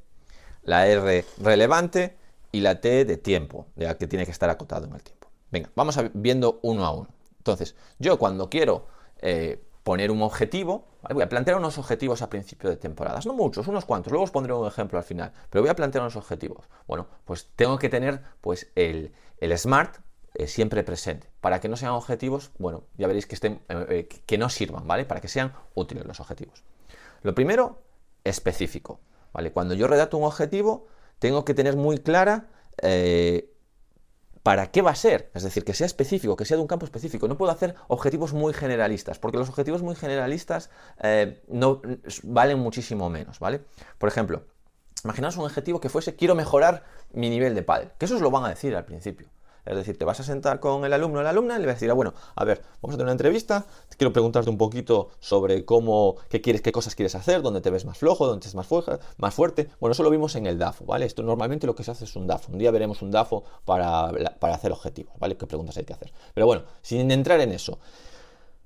La 0.64 0.88
R, 0.88 1.26
relevante. 1.40 2.16
Y 2.54 2.62
la 2.62 2.80
T, 2.80 3.04
de 3.04 3.18
tiempo, 3.18 3.68
de 3.76 3.94
que 3.98 4.08
tiene 4.08 4.24
que 4.24 4.32
estar 4.32 4.50
acotado 4.50 4.88
en 4.88 4.94
el 4.94 5.04
tiempo. 5.04 5.28
Venga, 5.52 5.70
vamos 5.76 6.00
viendo 6.14 6.62
uno 6.64 6.86
a 6.86 6.92
uno. 6.92 7.10
Entonces, 7.40 7.76
yo 8.00 8.18
cuando 8.18 8.50
quiero 8.50 8.88
eh, 9.22 9.62
poner 9.84 10.10
un 10.10 10.22
objetivo, 10.22 10.86
voy 11.10 11.24
a 11.24 11.28
plantear 11.28 11.58
unos 11.58 11.78
objetivos 11.78 12.22
a 12.22 12.30
principio 12.30 12.70
de 12.70 12.78
temporadas, 12.78 13.26
no 13.26 13.34
muchos, 13.34 13.68
unos 13.68 13.86
cuantos, 13.86 14.12
luego 14.12 14.24
os 14.24 14.32
pondré 14.32 14.54
un 14.54 14.68
ejemplo 14.68 15.00
al 15.00 15.04
final, 15.04 15.34
pero 15.50 15.64
voy 15.64 15.70
a 15.70 15.76
plantear 15.76 16.04
unos 16.04 16.16
objetivos. 16.16 16.66
Bueno, 16.88 17.08
pues 17.26 17.50
tengo 17.56 17.78
que 17.78 17.90
tener 17.90 18.22
pues 18.42 18.72
el, 18.76 19.12
el 19.42 19.58
SMART 19.58 19.98
eh, 20.36 20.48
siempre 20.48 20.84
presente. 20.84 21.28
Para 21.42 21.60
que 21.60 21.68
no 21.68 21.76
sean 21.76 21.92
objetivos, 21.92 22.52
bueno, 22.58 22.86
ya 22.98 23.08
veréis 23.08 23.26
que, 23.26 23.36
estén, 23.36 23.62
eh, 23.68 23.86
eh, 23.90 24.08
que 24.08 24.38
no 24.38 24.48
sirvan, 24.50 24.88
¿vale? 24.88 25.04
Para 25.04 25.20
que 25.20 25.28
sean 25.28 25.54
útiles 25.76 26.06
los 26.06 26.22
objetivos. 26.22 26.64
Lo 27.22 27.36
primero, 27.36 27.82
específico, 28.24 29.02
¿vale? 29.34 29.52
Cuando 29.52 29.74
yo 29.74 29.88
redacto 29.88 30.18
un 30.18 30.24
objetivo, 30.24 30.88
tengo 31.20 31.44
que 31.44 31.54
tener 31.54 31.76
muy 31.76 31.98
clara 31.98 32.48
para 34.42 34.72
qué 34.72 34.82
va 34.82 34.90
a 34.90 34.96
ser, 34.96 35.30
es 35.36 35.44
decir, 35.44 35.64
que 35.64 35.76
sea 35.76 35.86
específico, 35.86 36.36
que 36.36 36.46
sea 36.46 36.58
de 36.58 36.62
un 36.62 36.68
campo 36.68 36.86
específico. 36.86 37.28
No 37.28 37.38
puedo 37.38 37.52
hacer 37.52 37.76
objetivos 37.90 38.34
muy 38.34 38.54
generalistas, 38.54 39.20
porque 39.20 39.38
los 39.38 39.50
objetivos 39.50 39.84
muy 39.84 39.96
generalistas 39.96 40.72
no 41.48 41.82
valen 42.24 42.58
muchísimo 42.58 43.08
menos, 43.12 43.38
¿vale? 43.38 43.62
Por 44.00 44.10
ejemplo, 44.10 44.46
imaginaos 45.04 45.38
un 45.38 45.46
objetivo 45.46 45.80
que 45.80 45.90
fuese 45.90 46.16
quiero 46.16 46.36
mejorar 46.36 46.84
mi 47.12 47.30
nivel 47.30 47.56
de 47.56 47.64
pádel, 47.64 47.92
que 47.98 48.06
eso 48.06 48.16
os 48.16 48.22
lo 48.22 48.32
van 48.32 48.46
a 48.46 48.50
decir 48.50 48.76
al 48.76 48.86
principio. 48.86 49.28
Es 49.66 49.76
decir, 49.76 49.98
te 49.98 50.06
vas 50.06 50.20
a 50.20 50.24
sentar 50.24 50.60
con 50.60 50.86
el 50.86 50.94
alumno 50.94 51.20
o 51.20 51.24
la 51.24 51.30
alumna 51.30 51.56
y 51.56 51.60
le 51.60 51.68
vas 51.68 51.74
a 51.74 51.76
decir, 51.76 51.92
ah, 51.92 51.94
bueno, 51.94 52.14
a 52.36 52.44
ver, 52.46 52.64
vamos 52.82 52.96
a 52.96 52.98
tener 52.98 53.06
una 53.06 53.12
entrevista, 53.12 53.66
quiero 53.96 54.12
preguntarte 54.12 54.50
un 54.50 54.58
poquito 54.58 55.10
sobre 55.20 55.66
cómo, 55.66 56.16
qué 56.30 56.42
quieres, 56.42 56.62
qué 56.62 56.72
cosas 56.72 56.96
quieres 56.96 57.14
hacer, 57.14 57.42
dónde 57.44 57.62
te 57.62 57.70
ves 57.70 57.86
más 57.86 57.98
flojo, 57.98 58.26
dónde 58.26 58.46
estás 58.46 58.56
más, 58.56 58.68
más 59.18 59.34
fuerte. 59.34 59.70
Bueno, 59.80 59.92
eso 59.92 60.02
lo 60.02 60.10
vimos 60.10 60.36
en 60.36 60.48
el 60.48 60.58
DAFO, 60.58 60.86
¿vale? 60.86 61.06
Esto 61.06 61.22
normalmente 61.22 61.68
lo 61.68 61.76
que 61.76 61.84
se 61.84 61.92
hace 61.92 62.06
es 62.06 62.16
un 62.16 62.26
DAFO. 62.26 62.52
Un 62.52 62.58
día 62.58 62.72
veremos 62.72 63.04
un 63.04 63.12
DAFO 63.12 63.44
para, 63.64 64.12
hacer 64.42 64.72
objetivos, 64.72 65.14
¿vale? 65.20 65.38
¿Qué 65.38 65.46
preguntas 65.46 65.78
hay 65.78 65.84
que 65.84 65.94
hacer? 65.94 66.12
Pero 66.34 66.48
bueno, 66.48 66.64
sin 66.82 67.12
entrar 67.12 67.40
en 67.40 67.52
eso, 67.52 67.78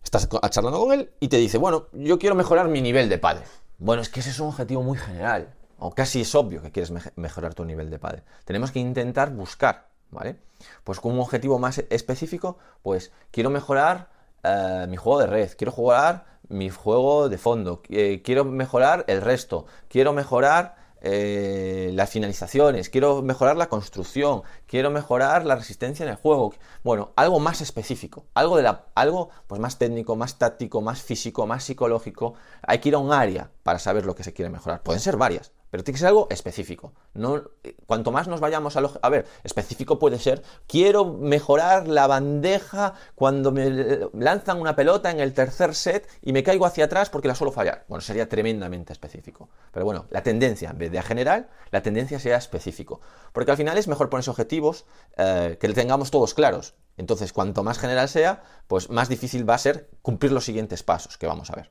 estás 0.01 0.30
charlando 0.50 0.80
con 0.80 0.94
él 0.94 1.12
y 1.20 1.27
te 1.27 1.38
dice, 1.38 1.58
bueno, 1.58 1.88
yo 1.92 2.18
quiero 2.20 2.36
mejorar 2.36 2.70
mi 2.70 2.82
nivel 2.82 3.10
de 3.10 3.18
padre. 3.18 3.44
Bueno, 3.80 4.01
es 4.01 4.08
que 4.08 4.22
ese 4.22 4.30
es 4.30 4.39
un 4.39 4.48
objetivo 4.48 4.82
muy 4.82 4.98
general, 4.98 5.54
o 5.88 5.92
casi 5.92 6.22
es 6.22 6.36
obvio 6.36 6.62
que 6.62 6.72
quieres 6.72 6.92
mejorar 7.15 7.54
tu 7.54 7.65
nivel 7.65 7.89
de 7.89 8.00
padre. 8.00 8.24
Tenemos 8.46 8.72
que 8.72 8.80
intentar 8.80 9.32
buscar 9.32 9.88
¿vale? 10.12 10.38
Pues 10.84 11.00
con 11.00 11.13
un 11.13 11.20
objetivo 11.20 11.60
más 11.60 11.84
específico, 11.89 12.58
pues 12.82 13.12
quiero 13.32 13.50
mejorar 13.50 14.10
eh, 14.44 14.86
mi 14.89 14.98
juego 14.98 15.20
de 15.20 15.27
red, 15.27 15.51
quiero 15.58 15.72
jugar 15.72 16.25
mi 16.48 16.70
juego 16.70 17.30
de 17.30 17.38
fondo, 17.38 17.82
eh, 17.89 18.22
quiero 18.24 18.46
mejorar 18.46 19.04
el 19.08 19.22
resto, 19.22 19.65
quiero 19.89 20.13
mejorar 20.13 20.75
eh, 21.01 21.92
las 21.94 22.10
finalizaciones, 22.10 22.89
quiero 22.89 23.22
mejorar 23.22 23.58
la 23.58 23.68
construcción, 23.68 24.44
quiero 24.65 24.89
mejorar 24.89 25.46
la 25.46 25.56
resistencia 25.56 26.04
en 26.04 26.10
el 26.10 26.15
juego. 26.15 26.54
Bueno, 26.84 27.12
algo 27.15 27.39
más 27.39 27.62
específico, 27.62 28.25
algo, 28.34 28.58
de 28.58 28.63
la, 28.63 28.86
algo 28.96 29.30
pues 29.48 29.60
más 29.60 29.77
técnico, 29.77 30.15
más 30.15 30.38
táctico, 30.38 30.82
más 30.82 31.01
físico, 31.01 31.46
más 31.46 31.63
psicológico. 31.63 32.36
Hay 32.63 32.80
que 32.80 32.89
ir 32.89 32.96
a 32.96 33.00
un 33.00 33.12
área 33.12 33.51
para 33.63 33.77
saber 33.77 34.06
lo 34.06 34.15
que 34.15 34.24
se 34.24 34.34
quiere 34.34 34.50
mejorar. 34.50 34.82
Pueden 34.82 35.01
ser 35.01 35.18
varias, 35.18 35.51
pero 35.75 35.84
tiene 35.84 35.96
que 35.96 36.00
ser 36.00 36.08
algo 36.08 36.27
específico. 36.29 36.94
No, 37.15 37.44
cuanto 37.86 38.10
más 38.13 38.29
nos 38.29 38.39
vayamos 38.39 38.77
a 38.77 38.79
lo... 38.79 38.94
A 39.01 39.10
ver, 39.10 39.25
específico 39.44 40.00
puede 40.00 40.20
ser, 40.20 40.41
quiero 40.67 41.03
mejorar 41.03 41.89
la 41.89 42.08
bandeja 42.08 42.94
cuando 43.13 43.51
me 43.51 44.08
lanzan 44.13 44.62
una 44.62 44.77
pelota 44.77 45.12
en 45.12 45.20
el 45.20 45.34
tercer 45.34 45.75
set 45.75 46.08
y 46.22 46.32
me 46.32 46.44
caigo 46.44 46.65
hacia 46.65 46.86
atrás 46.86 47.10
porque 47.10 47.27
la 47.27 47.36
suelo 47.36 47.51
fallar. 47.51 47.84
Bueno, 47.89 48.00
sería 48.00 48.29
tremendamente 48.29 48.94
específico. 48.94 49.50
Pero 49.74 49.84
bueno, 49.84 50.05
la 50.12 50.24
tendencia, 50.24 50.70
en 50.70 50.77
vez 50.77 50.91
de 50.94 51.00
a 51.00 51.03
general, 51.03 51.50
la 51.72 51.82
tendencia 51.82 52.20
sea 52.20 52.38
específico. 52.38 53.01
Porque 53.34 53.51
al 53.51 53.58
final 53.58 53.77
es 53.77 53.89
mejor 53.89 54.10
ponerse 54.10 54.29
objetivos 54.29 54.86
eh, 55.17 55.58
que 55.60 55.67
le 55.67 55.74
tengamos 55.74 56.10
todos 56.10 56.34
claros. 56.34 56.75
Entonces, 56.96 57.34
cuanto 57.34 57.65
más 57.65 57.79
general 57.79 58.08
sea, 58.08 58.44
pues 58.67 58.89
más 58.89 59.10
difícil 59.10 59.50
va 59.50 59.55
a 59.55 59.58
ser 59.58 59.89
cumplir 60.01 60.32
los 60.32 60.46
siguientes 60.46 60.84
pasos 60.84 61.17
que 61.17 61.27
vamos 61.27 61.50
a 61.50 61.55
ver. 61.58 61.70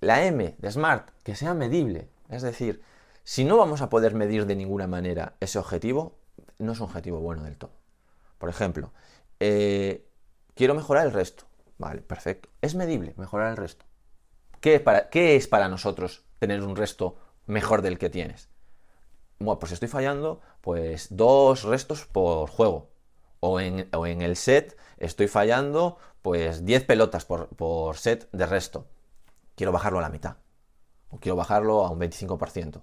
La 0.00 0.24
M 0.24 0.54
de 0.58 0.70
SMART, 0.70 1.10
que 1.22 1.34
sea 1.34 1.54
medible, 1.54 2.10
es 2.34 2.42
decir, 2.42 2.82
si 3.22 3.44
no 3.44 3.56
vamos 3.56 3.80
a 3.80 3.88
poder 3.88 4.14
medir 4.14 4.46
de 4.46 4.56
ninguna 4.56 4.86
manera 4.86 5.36
ese 5.40 5.58
objetivo, 5.58 6.18
no 6.58 6.72
es 6.72 6.80
un 6.80 6.84
objetivo 6.84 7.20
bueno 7.20 7.42
del 7.42 7.56
todo. 7.56 7.72
Por 8.38 8.48
ejemplo, 8.48 8.92
eh, 9.40 10.06
quiero 10.54 10.74
mejorar 10.74 11.06
el 11.06 11.12
resto. 11.12 11.44
Vale, 11.78 12.02
perfecto. 12.02 12.48
Es 12.60 12.74
medible 12.74 13.14
mejorar 13.16 13.50
el 13.50 13.56
resto. 13.56 13.84
¿Qué, 14.60 14.80
para, 14.80 15.08
¿Qué 15.10 15.36
es 15.36 15.48
para 15.48 15.68
nosotros 15.68 16.24
tener 16.38 16.62
un 16.62 16.76
resto 16.76 17.16
mejor 17.46 17.82
del 17.82 17.98
que 17.98 18.10
tienes? 18.10 18.48
Bueno, 19.38 19.58
pues 19.58 19.72
estoy 19.72 19.88
fallando, 19.88 20.40
pues 20.60 21.08
dos 21.10 21.62
restos 21.64 22.06
por 22.06 22.48
juego. 22.50 22.90
O 23.40 23.60
en, 23.60 23.88
el 24.22 24.36
set 24.36 24.76
estoy 24.96 25.28
fallando, 25.28 25.98
pues 26.22 26.64
10 26.64 26.84
pelotas 26.84 27.24
por, 27.24 27.48
por 27.48 27.96
set 27.98 28.28
de 28.32 28.46
resto. 28.46 28.86
Quiero 29.54 29.72
bajarlo 29.72 29.98
a 29.98 30.02
la 30.02 30.08
mitad 30.08 30.36
quiero 31.20 31.36
bajarlo 31.36 31.84
a 31.84 31.90
un 31.90 32.00
25%. 32.00 32.82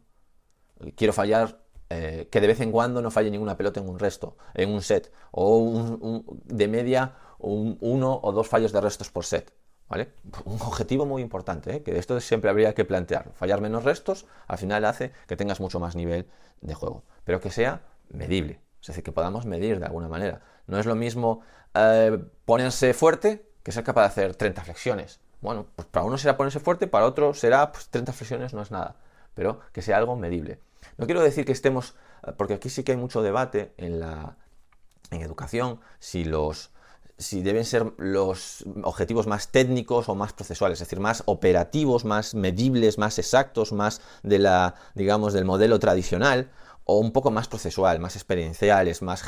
Quiero 0.95 1.13
fallar, 1.13 1.61
eh, 1.89 2.27
que 2.31 2.41
de 2.41 2.47
vez 2.47 2.59
en 2.61 2.71
cuando 2.71 3.01
no 3.01 3.11
falle 3.11 3.29
ninguna 3.29 3.57
pelota 3.57 3.79
en 3.79 3.89
un 3.89 3.99
resto, 3.99 4.37
en 4.53 4.69
un 4.69 4.81
set, 4.81 5.11
o 5.31 6.27
de 6.45 6.67
media 6.67 7.15
un, 7.37 7.77
uno 7.81 8.19
o 8.21 8.31
dos 8.31 8.47
fallos 8.47 8.71
de 8.71 8.81
restos 8.81 9.09
por 9.09 9.25
set. 9.25 9.53
¿Vale? 9.87 10.13
Un 10.45 10.61
objetivo 10.61 11.05
muy 11.05 11.21
importante, 11.21 11.75
¿eh? 11.75 11.83
que 11.83 11.97
esto 11.97 12.19
siempre 12.21 12.49
habría 12.49 12.73
que 12.73 12.85
plantear. 12.85 13.33
Fallar 13.33 13.59
menos 13.59 13.83
restos 13.83 14.25
al 14.47 14.57
final 14.57 14.85
hace 14.85 15.11
que 15.27 15.35
tengas 15.35 15.59
mucho 15.59 15.81
más 15.81 15.97
nivel 15.97 16.27
de 16.61 16.73
juego, 16.73 17.03
pero 17.25 17.41
que 17.41 17.51
sea 17.51 17.81
medible, 18.07 18.61
es 18.79 18.87
decir, 18.87 19.03
que 19.03 19.11
podamos 19.11 19.45
medir 19.45 19.79
de 19.79 19.85
alguna 19.85 20.07
manera. 20.07 20.41
No 20.65 20.79
es 20.79 20.85
lo 20.85 20.95
mismo 20.95 21.41
eh, 21.73 22.17
ponerse 22.45 22.93
fuerte 22.93 23.51
que 23.63 23.73
ser 23.73 23.83
capaz 23.83 24.01
de 24.01 24.07
hacer 24.07 24.35
30 24.35 24.63
flexiones 24.63 25.19
bueno, 25.41 25.65
pues 25.75 25.87
para 25.87 26.05
uno 26.05 26.17
será 26.17 26.37
ponerse 26.37 26.59
fuerte, 26.59 26.87
para 26.87 27.05
otro 27.05 27.33
será 27.33 27.71
pues, 27.71 27.89
30 27.89 28.13
flexiones, 28.13 28.53
no 28.53 28.61
es 28.61 28.71
nada, 28.71 28.95
pero 29.33 29.59
que 29.73 29.81
sea 29.81 29.97
algo 29.97 30.15
medible. 30.15 30.59
No 30.97 31.05
quiero 31.05 31.21
decir 31.21 31.45
que 31.45 31.51
estemos, 31.51 31.95
eh, 32.25 32.31
porque 32.37 32.55
aquí 32.55 32.69
sí 32.69 32.83
que 32.83 32.93
hay 32.93 32.97
mucho 32.97 33.21
debate 33.21 33.73
en 33.77 33.99
la 33.99 34.37
en 35.11 35.21
educación, 35.21 35.79
si 35.99 36.23
los 36.23 36.71
si 37.17 37.43
deben 37.43 37.65
ser 37.65 37.93
los 37.97 38.65
objetivos 38.83 39.27
más 39.27 39.49
técnicos 39.49 40.09
o 40.09 40.15
más 40.15 40.33
procesuales, 40.33 40.81
es 40.81 40.87
decir, 40.87 40.99
más 40.99 41.21
operativos, 41.27 42.03
más 42.03 42.33
medibles, 42.33 42.97
más 42.97 43.19
exactos, 43.19 43.71
más 43.73 44.01
de 44.23 44.39
la, 44.39 44.73
digamos, 44.95 45.31
del 45.33 45.45
modelo 45.45 45.77
tradicional, 45.77 46.49
o 46.83 46.97
un 46.97 47.11
poco 47.11 47.29
más 47.29 47.47
procesual, 47.47 47.99
más 47.99 48.15
experienciales, 48.15 49.03
más, 49.03 49.23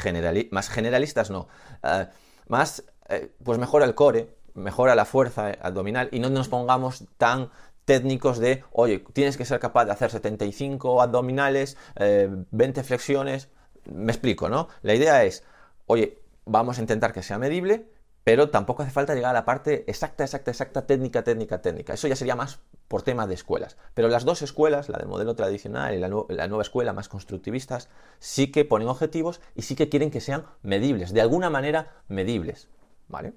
más 0.50 0.70
generalistas, 0.70 1.30
no, 1.30 1.48
eh, 1.84 2.08
más, 2.48 2.84
eh, 3.10 3.32
pues 3.44 3.60
mejora 3.60 3.86
el 3.86 3.94
core, 3.94 4.36
mejora 4.54 4.96
la 4.96 5.06
fuerza 5.06 5.52
abdominal 5.62 6.10
y 6.12 6.20
no 6.20 6.30
nos 6.30 6.48
pongamos 6.48 7.06
tan 7.18 7.50
técnicos 7.86 8.40
de, 8.40 8.64
oye, 8.72 9.04
tienes 9.14 9.38
que 9.38 9.46
ser 9.46 9.60
capaz 9.60 9.86
de 9.86 9.92
hacer 9.92 10.12
75 10.12 11.02
abdominales, 11.02 11.78
20 11.96 12.80
eh, 12.80 12.84
flexiones. 12.84 13.50
Me 13.86 14.12
explico, 14.12 14.50
¿no? 14.50 14.70
La 14.82 14.94
idea 14.94 15.24
es, 15.26 15.44
oye, 15.88 16.20
vamos 16.46 16.78
a 16.78 16.82
intentar 16.82 17.14
que 17.14 17.24
sea 17.24 17.38
medible, 17.38 17.90
pero 18.24 18.50
tampoco 18.50 18.84
hace 18.84 18.92
falta 18.92 19.16
llegar 19.16 19.32
a 19.32 19.34
la 19.34 19.46
parte 19.46 19.84
exacta, 19.88 20.24
exacta, 20.24 20.52
exacta, 20.52 20.86
técnica, 20.88 21.24
técnica, 21.24 21.62
técnica. 21.62 21.94
Eso 21.94 22.08
ya 22.08 22.16
sería 22.16 22.36
más 22.36 22.60
por 22.88 23.02
tema 23.02 23.28
de 23.28 23.34
escuelas. 23.34 23.76
Pero 23.94 24.08
las 24.08 24.24
dos 24.24 24.42
escuelas, 24.42 24.88
la 24.88 24.98
del 24.98 25.08
modelo 25.08 25.36
tradicional 25.36 25.94
y 25.94 26.00
la, 26.00 26.08
la, 26.30 26.48
nueva 26.48 26.62
escuela 26.62 26.94
más 26.94 27.10
constructivistas, 27.10 27.90
sí 28.20 28.50
que 28.52 28.64
ponen 28.64 28.88
objetivos 28.88 29.42
y 29.56 29.64
sí 29.64 29.76
que 29.76 29.90
quieren 29.90 30.10
que 30.10 30.22
sean 30.22 30.46
medibles, 30.62 31.14
de 31.14 31.22
alguna 31.22 31.50
manera 31.50 31.92
medibles. 32.08 32.70
¿Vale? 33.10 33.34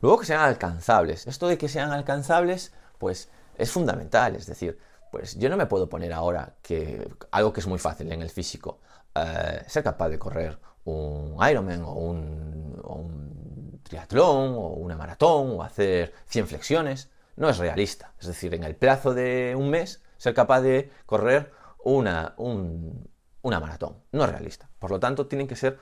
Luego 0.00 0.18
que 0.18 0.26
sean 0.26 0.40
alcanzables. 0.40 1.26
Esto 1.26 1.48
de 1.48 1.58
que 1.58 1.68
sean 1.68 1.92
alcanzables, 1.92 2.72
pues 2.98 3.28
es 3.56 3.70
fundamental. 3.70 4.36
Es 4.36 4.46
decir, 4.46 4.78
pues 5.10 5.38
yo 5.38 5.48
no 5.48 5.56
me 5.56 5.66
puedo 5.66 5.88
poner 5.88 6.12
ahora 6.12 6.54
que 6.62 7.08
algo 7.30 7.52
que 7.52 7.60
es 7.60 7.66
muy 7.66 7.78
fácil 7.78 8.12
en 8.12 8.22
el 8.22 8.30
físico, 8.30 8.80
eh, 9.14 9.62
ser 9.66 9.82
capaz 9.82 10.08
de 10.08 10.18
correr 10.18 10.58
un 10.84 11.36
Ironman 11.48 11.82
o 11.82 11.92
un, 11.92 12.80
o 12.82 12.94
un, 12.94 13.80
triatlón 13.82 14.54
o 14.54 14.68
una 14.74 14.96
maratón 14.96 15.52
o 15.52 15.62
hacer 15.62 16.12
100 16.26 16.48
flexiones, 16.48 17.10
no 17.36 17.48
es 17.48 17.58
realista. 17.58 18.12
Es 18.18 18.26
decir, 18.26 18.54
en 18.54 18.64
el 18.64 18.74
plazo 18.74 19.14
de 19.14 19.54
un 19.56 19.70
mes, 19.70 20.02
ser 20.16 20.34
capaz 20.34 20.60
de 20.60 20.90
correr 21.06 21.52
una, 21.84 22.34
una 22.36 23.60
maratón, 23.60 23.96
no 24.12 24.24
es 24.24 24.30
realista. 24.30 24.68
Por 24.78 24.90
lo 24.90 24.98
tanto, 24.98 25.26
tienen 25.26 25.46
que 25.46 25.56
ser 25.56 25.78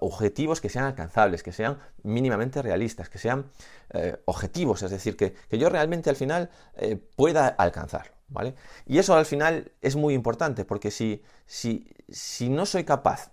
objetivos 0.00 0.60
que 0.60 0.68
sean 0.68 0.84
alcanzables, 0.84 1.42
que 1.42 1.52
sean 1.52 1.78
mínimamente 2.02 2.62
realistas, 2.62 3.08
que 3.08 3.18
sean 3.18 3.50
eh, 3.90 4.20
objetivos, 4.24 4.82
es 4.82 4.90
decir, 4.90 5.16
que, 5.16 5.34
yo 5.50 5.68
realmente 5.68 6.10
al 6.10 6.16
final 6.16 6.50
eh, 6.76 6.96
pueda 7.16 7.48
alcanzarlo. 7.48 8.14
¿vale? 8.28 8.54
Y 8.86 8.98
eso 8.98 9.14
al 9.14 9.26
final 9.26 9.72
es 9.82 9.96
muy 9.96 10.14
importante, 10.14 10.64
porque 10.64 10.90
si, 10.90 11.22
si, 11.46 11.88
si 12.08 12.48
no 12.48 12.66
soy 12.66 12.84
capaz 12.84 13.32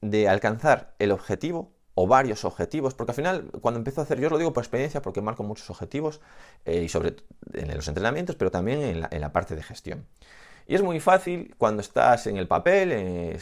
de 0.00 0.28
alcanzar 0.28 0.94
el 0.98 1.12
objetivo, 1.12 1.74
o 1.94 2.06
varios 2.08 2.44
objetivos, 2.44 2.94
porque 2.94 3.12
al 3.12 3.16
final 3.16 3.50
cuando 3.60 3.78
empiezo 3.78 4.00
a 4.00 4.04
hacer, 4.04 4.18
yo 4.18 4.28
lo 4.28 4.36
digo 4.36 4.52
por 4.52 4.62
experiencia 4.62 5.00
porque 5.00 5.20
marco 5.20 5.44
muchos 5.44 5.70
objetivos 5.70 6.20
eh, 6.64 6.82
y 6.82 6.88
sobre 6.88 7.16
en 7.52 7.74
los 7.74 7.86
entrenamientos, 7.86 8.34
pero 8.36 8.50
también 8.50 8.80
en 8.80 9.00
la, 9.00 9.08
en 9.10 9.20
la, 9.20 9.32
parte 9.32 9.54
de 9.54 9.62
gestión. 9.62 10.06
Y 10.66 10.74
es 10.74 10.82
muy 10.82 10.98
fácil 10.98 11.54
cuando 11.56 11.82
estás 11.82 12.26
en 12.26 12.36
el 12.36 12.48
papel, 12.48 12.90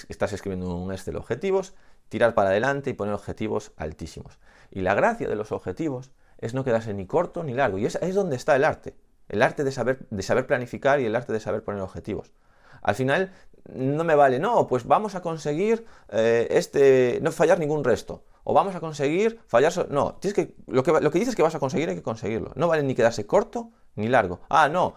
estás 0.08 0.32
escribiendo 0.32 0.76
un 0.76 0.92
Excel 0.92 1.16
objetivos, 1.16 1.72
tirar 2.12 2.34
para 2.34 2.50
adelante 2.50 2.90
y 2.90 2.92
poner 2.92 3.14
objetivos 3.14 3.72
altísimos. 3.78 4.38
Y 4.70 4.82
la 4.82 4.92
gracia 4.92 5.26
de 5.26 5.34
los 5.34 5.50
objetivos 5.50 6.10
es 6.36 6.52
no 6.52 6.62
quedarse 6.62 6.92
ni 6.92 7.06
corto 7.06 7.42
ni 7.42 7.54
largo. 7.54 7.78
Y 7.78 7.86
es, 7.86 7.96
es 8.02 8.14
donde 8.14 8.36
está 8.36 8.54
el 8.54 8.64
arte. 8.64 8.94
El 9.30 9.40
arte 9.40 9.64
de 9.64 9.72
saber, 9.72 10.06
de 10.10 10.22
saber 10.22 10.46
planificar 10.46 11.00
y 11.00 11.06
el 11.06 11.16
arte 11.16 11.32
de 11.32 11.40
saber 11.40 11.64
poner 11.64 11.80
objetivos. 11.80 12.30
Al 12.82 12.94
final 12.96 13.32
no 13.72 14.04
me 14.04 14.14
vale, 14.14 14.38
no, 14.38 14.66
pues 14.66 14.84
vamos 14.84 15.14
a 15.14 15.22
conseguir 15.22 15.86
eh, 16.10 16.48
este, 16.50 17.18
no 17.22 17.32
fallar 17.32 17.58
ningún 17.58 17.82
resto. 17.82 18.24
O 18.44 18.52
vamos 18.52 18.74
a 18.74 18.80
conseguir 18.80 19.40
fallar... 19.46 19.72
no, 19.88 20.16
tienes 20.16 20.34
que, 20.34 20.54
lo, 20.66 20.82
que, 20.82 20.92
lo 21.00 21.10
que 21.10 21.18
dices 21.18 21.34
que 21.34 21.42
vas 21.42 21.54
a 21.54 21.60
conseguir 21.60 21.88
hay 21.88 21.94
que 21.94 22.02
conseguirlo. 22.02 22.52
No 22.56 22.68
vale 22.68 22.82
ni 22.82 22.94
quedarse 22.94 23.24
corto 23.24 23.70
ni 23.94 24.08
largo. 24.08 24.40
Ah, 24.50 24.68
no, 24.68 24.96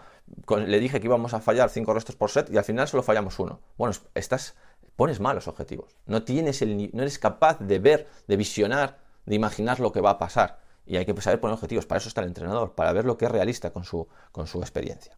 le 0.57 0.79
dije 0.79 0.99
que 0.99 1.07
íbamos 1.07 1.33
a 1.33 1.39
fallar 1.39 1.69
cinco 1.69 1.93
restos 1.93 2.17
por 2.17 2.29
set 2.29 2.49
y 2.51 2.57
al 2.57 2.65
final 2.65 2.89
solo 2.89 3.03
fallamos 3.03 3.39
uno. 3.39 3.61
Bueno, 3.77 3.95
estás 4.15 4.55
pones 4.95 5.19
malos 5.19 5.47
objetivos. 5.47 5.97
No, 6.05 6.23
tienes 6.23 6.61
el, 6.61 6.89
no 6.93 7.01
eres 7.01 7.19
capaz 7.19 7.59
de 7.59 7.79
ver, 7.79 8.07
de 8.27 8.37
visionar, 8.37 8.99
de 9.25 9.35
imaginar 9.35 9.79
lo 9.79 9.91
que 9.91 10.01
va 10.01 10.11
a 10.11 10.19
pasar. 10.19 10.59
Y 10.85 10.97
hay 10.97 11.05
que 11.05 11.19
saber 11.21 11.39
poner 11.39 11.55
objetivos. 11.55 11.85
Para 11.85 11.99
eso 11.99 12.09
está 12.09 12.21
el 12.21 12.27
entrenador, 12.27 12.75
para 12.75 12.93
ver 12.93 13.05
lo 13.05 13.17
que 13.17 13.25
es 13.25 13.31
realista 13.31 13.71
con 13.71 13.83
su, 13.83 14.07
con 14.31 14.47
su 14.47 14.59
experiencia. 14.59 15.17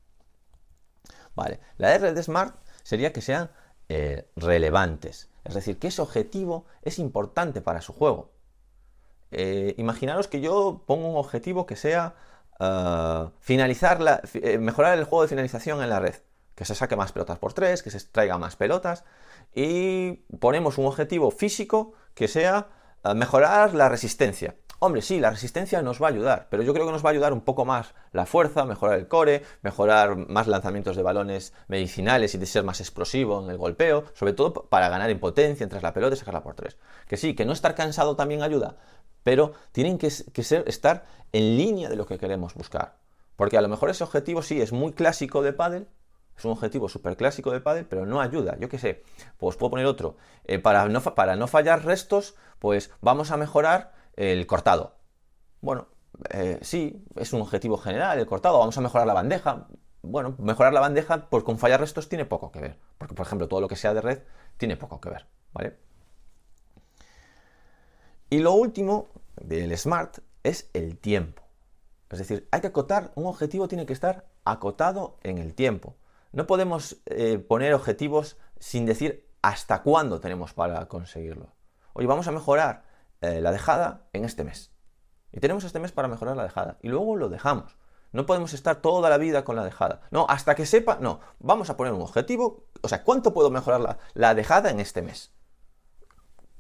Vale. 1.36 1.60
La 1.78 1.94
R 1.94 2.14
de 2.14 2.24
SMART 2.24 2.56
sería 2.84 3.14
que 3.14 3.22
sean 3.22 3.52
eh, 3.90 4.30
relevantes. 4.36 5.30
Es 5.44 5.54
decir, 5.54 5.78
que 5.78 5.88
ese 5.88 6.02
objetivo 6.02 6.66
es 6.82 7.00
importante 7.00 7.62
para 7.62 7.82
su 7.82 7.94
juego. 7.94 8.32
Eh, 9.32 9.76
imaginaros 9.78 10.28
que 10.28 10.42
yo 10.42 10.84
pongo 10.88 11.10
un 11.10 11.18
objetivo 11.18 11.66
que 11.66 11.76
sea 11.76 12.16
eh, 12.60 13.30
finalizar 13.40 14.02
la, 14.02 14.22
mejorar 14.60 14.98
el 14.98 15.04
juego 15.04 15.24
de 15.24 15.28
finalización 15.28 15.84
en 15.84 15.90
la 15.90 16.00
red. 16.00 16.16
Que 16.56 16.66
se 16.66 16.74
saque 16.74 16.96
más 16.96 17.12
pelotas 17.12 17.38
por 17.38 17.54
tres, 17.54 17.84
que 17.84 17.92
se 17.92 18.00
traiga 18.00 18.38
más 18.38 18.56
pelotas. 18.56 19.04
Y 19.54 20.14
ponemos 20.40 20.78
un 20.78 20.86
objetivo 20.86 21.32
físico 21.32 21.94
que 22.14 22.28
sea 22.28 22.68
mejorar 23.16 23.74
la 23.74 23.90
resistencia. 23.90 24.56
Hombre, 24.80 25.02
sí, 25.02 25.20
la 25.20 25.32
resistencia 25.32 25.82
nos 25.82 26.00
va 26.00 26.08
a 26.08 26.12
ayudar, 26.12 26.48
pero 26.52 26.62
yo 26.62 26.72
creo 26.72 26.86
que 26.86 26.92
nos 26.92 27.04
va 27.04 27.10
a 27.10 27.12
ayudar 27.12 27.34
un 27.34 27.42
poco 27.42 27.66
más 27.66 27.96
la 28.12 28.28
fuerza, 28.28 28.64
mejorar 28.64 29.00
el 29.00 29.08
core, 29.08 29.42
mejorar 29.64 30.16
más 30.16 30.46
lanzamientos 30.46 30.96
de 30.96 31.02
balones 31.02 31.52
medicinales 31.68 32.36
y 32.36 32.38
de 32.38 32.46
ser 32.46 32.64
más 32.64 32.80
explosivo 32.80 33.44
en 33.44 33.50
el 33.50 33.58
golpeo, 33.58 34.04
sobre 34.14 34.34
todo 34.34 34.54
para 34.54 34.90
ganar 34.90 35.10
en 35.10 35.20
potencia 35.20 35.64
entre 35.64 35.82
la 35.82 35.94
pelota 35.94 36.16
y 36.16 36.20
sacarla 36.20 36.44
por 36.44 36.54
tres. 36.54 36.78
Que 37.08 37.18
sí, 37.18 37.34
que 37.34 37.44
no 37.44 37.54
estar 37.54 37.74
cansado 37.74 38.16
también 38.16 38.44
ayuda, 38.44 38.78
pero 39.24 39.54
tienen 39.72 39.98
que, 39.98 40.12
ser, 40.12 40.64
estar 40.68 41.06
en 41.32 41.58
línea 41.58 41.90
de 41.90 41.96
lo 41.96 42.06
que 42.06 42.20
queremos 42.20 42.54
buscar. 42.54 43.00
Porque 43.36 43.58
a 43.58 43.62
lo 43.62 43.70
mejor 43.70 43.90
ese 43.90 44.04
objetivo 44.04 44.44
sí 44.44 44.62
es 44.62 44.74
muy 44.74 44.94
clásico 44.94 45.42
de 45.42 45.54
pádel, 45.54 45.88
es 46.38 46.46
un 46.46 46.52
objetivo 46.52 46.88
súper 46.88 47.18
clásico 47.18 47.52
de 47.52 47.62
pádel, 47.62 47.86
pero 47.86 48.06
no 48.06 48.22
ayuda. 48.22 48.58
Yo 48.60 48.70
qué 48.70 48.78
sé, 48.78 49.04
pues 49.38 49.56
puedo 49.56 49.72
poner 49.72 49.86
otro. 49.86 50.18
Eh, 50.46 50.60
para, 50.60 50.88
no, 50.88 51.02
para 51.02 51.36
no 51.36 51.48
fallar 51.48 51.84
restos, 51.84 52.36
pues 52.60 52.92
vamos 53.02 53.32
a 53.32 53.38
mejorar 53.38 53.94
el 54.16 54.46
cortado. 54.46 54.96
Bueno, 55.62 55.88
eh, 56.30 56.60
sí, 56.62 57.04
es 57.16 57.34
un 57.34 57.42
objetivo 57.42 57.78
general 57.78 58.20
el 58.20 58.26
cortado, 58.28 58.60
vamos 58.60 58.78
a 58.78 58.82
mejorar 58.82 59.08
la 59.08 59.14
bandeja. 59.14 59.68
Bueno, 60.04 60.36
mejorar 60.38 60.74
la 60.74 60.80
bandeja 60.80 61.28
pues 61.30 61.44
con 61.44 61.58
fallar 61.58 61.80
restos 61.80 62.08
tiene 62.08 62.26
poco 62.26 62.52
que 62.52 62.62
ver, 62.62 62.80
porque 62.98 63.16
por 63.16 63.26
ejemplo 63.26 63.48
todo 63.48 63.62
lo 63.62 63.68
que 63.68 63.76
sea 63.76 63.94
de 63.94 64.02
red 64.02 64.20
tiene 64.58 64.78
poco 64.78 65.02
que 65.02 65.10
ver, 65.10 65.26
¿vale? 65.54 65.76
Y 68.30 68.40
lo 68.40 68.54
último 68.54 69.08
del 69.42 69.76
SMART 69.76 70.20
es 70.44 70.70
el 70.74 70.98
tiempo. 70.98 71.44
Es 72.10 72.20
decir, 72.20 72.48
hay 72.52 72.62
que 72.62 72.68
acotar, 72.68 73.12
un 73.16 73.26
objetivo 73.26 73.68
tiene 73.68 73.86
que 73.86 73.94
estar 73.94 74.26
acotado 74.46 75.18
en 75.24 75.40
el 75.40 75.54
tiempo. 75.56 75.96
No 76.32 76.48
podemos 76.48 76.98
eh, 77.06 77.40
poner 77.40 77.74
objetivos 77.74 78.38
sin 78.60 78.86
decir 78.86 79.30
hasta 79.42 79.84
cuándo 79.84 80.20
tenemos 80.20 80.54
para 80.54 80.88
conseguirlo. 80.88 81.54
Oye, 81.94 82.08
vamos 82.08 82.28
a 82.28 82.32
mejorar 82.32 82.84
eh, 83.22 83.42
la 83.42 83.52
dejada 83.52 84.08
en 84.14 84.26
este 84.26 84.44
mes. 84.44 84.72
Y 85.32 85.40
tenemos 85.40 85.64
este 85.64 85.80
mes 85.80 85.92
para 85.92 86.08
mejorar 86.08 86.36
la 86.36 86.44
dejada. 86.44 86.78
Y 86.82 86.90
luego 86.90 87.16
lo 87.16 87.30
dejamos. 87.30 87.78
No 88.12 88.26
podemos 88.26 88.54
estar 88.54 88.78
toda 88.78 89.10
la 89.10 89.18
vida 89.18 89.44
con 89.44 89.56
la 89.56 89.66
dejada. 89.66 90.02
No, 90.12 90.26
hasta 90.30 90.56
que 90.56 90.66
sepa, 90.66 90.98
no. 91.02 91.20
Vamos 91.40 91.70
a 91.70 91.78
poner 91.78 91.94
un 91.94 92.02
objetivo. 92.02 92.68
O 92.82 92.88
sea, 92.88 93.04
¿cuánto 93.04 93.34
puedo 93.34 93.50
mejorar 93.50 93.82
la, 93.82 93.98
la 94.14 94.36
dejada 94.36 94.70
en 94.70 94.80
este 94.80 95.02
mes? 95.02 95.34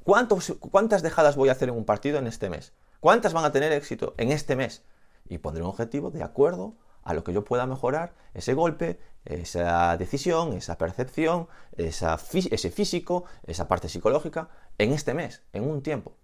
¿Cuántas 0.03 1.03
dejadas 1.03 1.35
voy 1.35 1.49
a 1.49 1.51
hacer 1.51 1.67
en 1.67 1.75
un 1.75 1.83
partido 1.83 2.17
en 2.17 2.27
este 2.27 2.49
mes? 2.49 2.73
¿Cuántas 3.01 3.33
van 3.33 3.43
a 3.43 3.51
tener 3.51 3.73
éxito 3.73 4.13
en 4.17 4.31
este 4.31 4.55
mes? 4.55 4.85
Y 5.27 5.39
pondré 5.39 5.63
un 5.63 5.69
objetivo 5.69 6.11
de 6.11 6.23
acuerdo 6.23 6.75
a 7.07 7.13
lo 7.13 7.23
que 7.23 7.31
yo 7.31 7.45
pueda 7.45 7.65
mejorar 7.65 8.13
ese 8.33 8.53
golpe, 8.53 8.99
esa 9.23 9.95
decisión, 9.95 10.51
esa 10.51 10.77
percepción, 10.77 11.47
ese 11.77 12.69
físico, 12.69 13.23
esa 13.45 13.69
parte 13.69 13.87
psicológica 13.87 14.49
en 14.77 14.91
este 14.91 15.13
mes, 15.13 15.41
en 15.53 15.63
un 15.63 15.81
tiempo. 15.81 16.17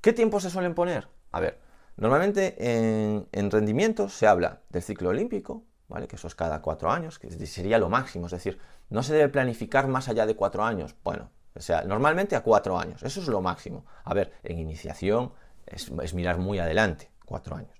¿Qué 0.00 0.14
tiempos 0.14 0.44
se 0.44 0.50
suelen 0.50 0.74
poner? 0.74 1.08
A 1.30 1.40
ver, 1.40 1.60
normalmente 1.98 2.56
en, 2.58 3.50
rendimiento 3.50 4.08
se 4.08 4.26
habla 4.26 4.62
del 4.70 4.82
ciclo 4.82 5.10
olímpico, 5.10 5.64
¿vale? 5.88 6.08
Que 6.08 6.16
eso 6.16 6.26
es 6.26 6.34
cada 6.34 6.62
cuatro 6.62 6.90
años, 6.90 7.18
que 7.18 7.30
sería 7.46 7.78
lo 7.78 7.90
máximo, 7.90 8.26
es 8.26 8.32
decir, 8.32 8.58
no 8.88 9.02
se 9.02 9.12
debe 9.12 9.28
planificar 9.28 9.88
más 9.88 10.08
allá 10.08 10.24
de 10.24 10.36
cuatro 10.36 10.64
años. 10.64 10.94
Bueno, 11.04 11.30
o 11.54 11.60
sea, 11.60 11.82
normalmente 11.82 12.34
a 12.34 12.42
cuatro 12.42 12.78
años, 12.78 13.02
eso 13.02 13.20
es 13.20 13.28
lo 13.28 13.42
máximo. 13.42 13.84
A 14.04 14.14
ver, 14.14 14.32
en 14.42 14.58
iniciación 14.58 15.32
es 15.66 16.14
mirar 16.14 16.38
muy 16.38 16.60
adelante, 16.60 17.10
cuatro 17.26 17.56
años. 17.56 17.76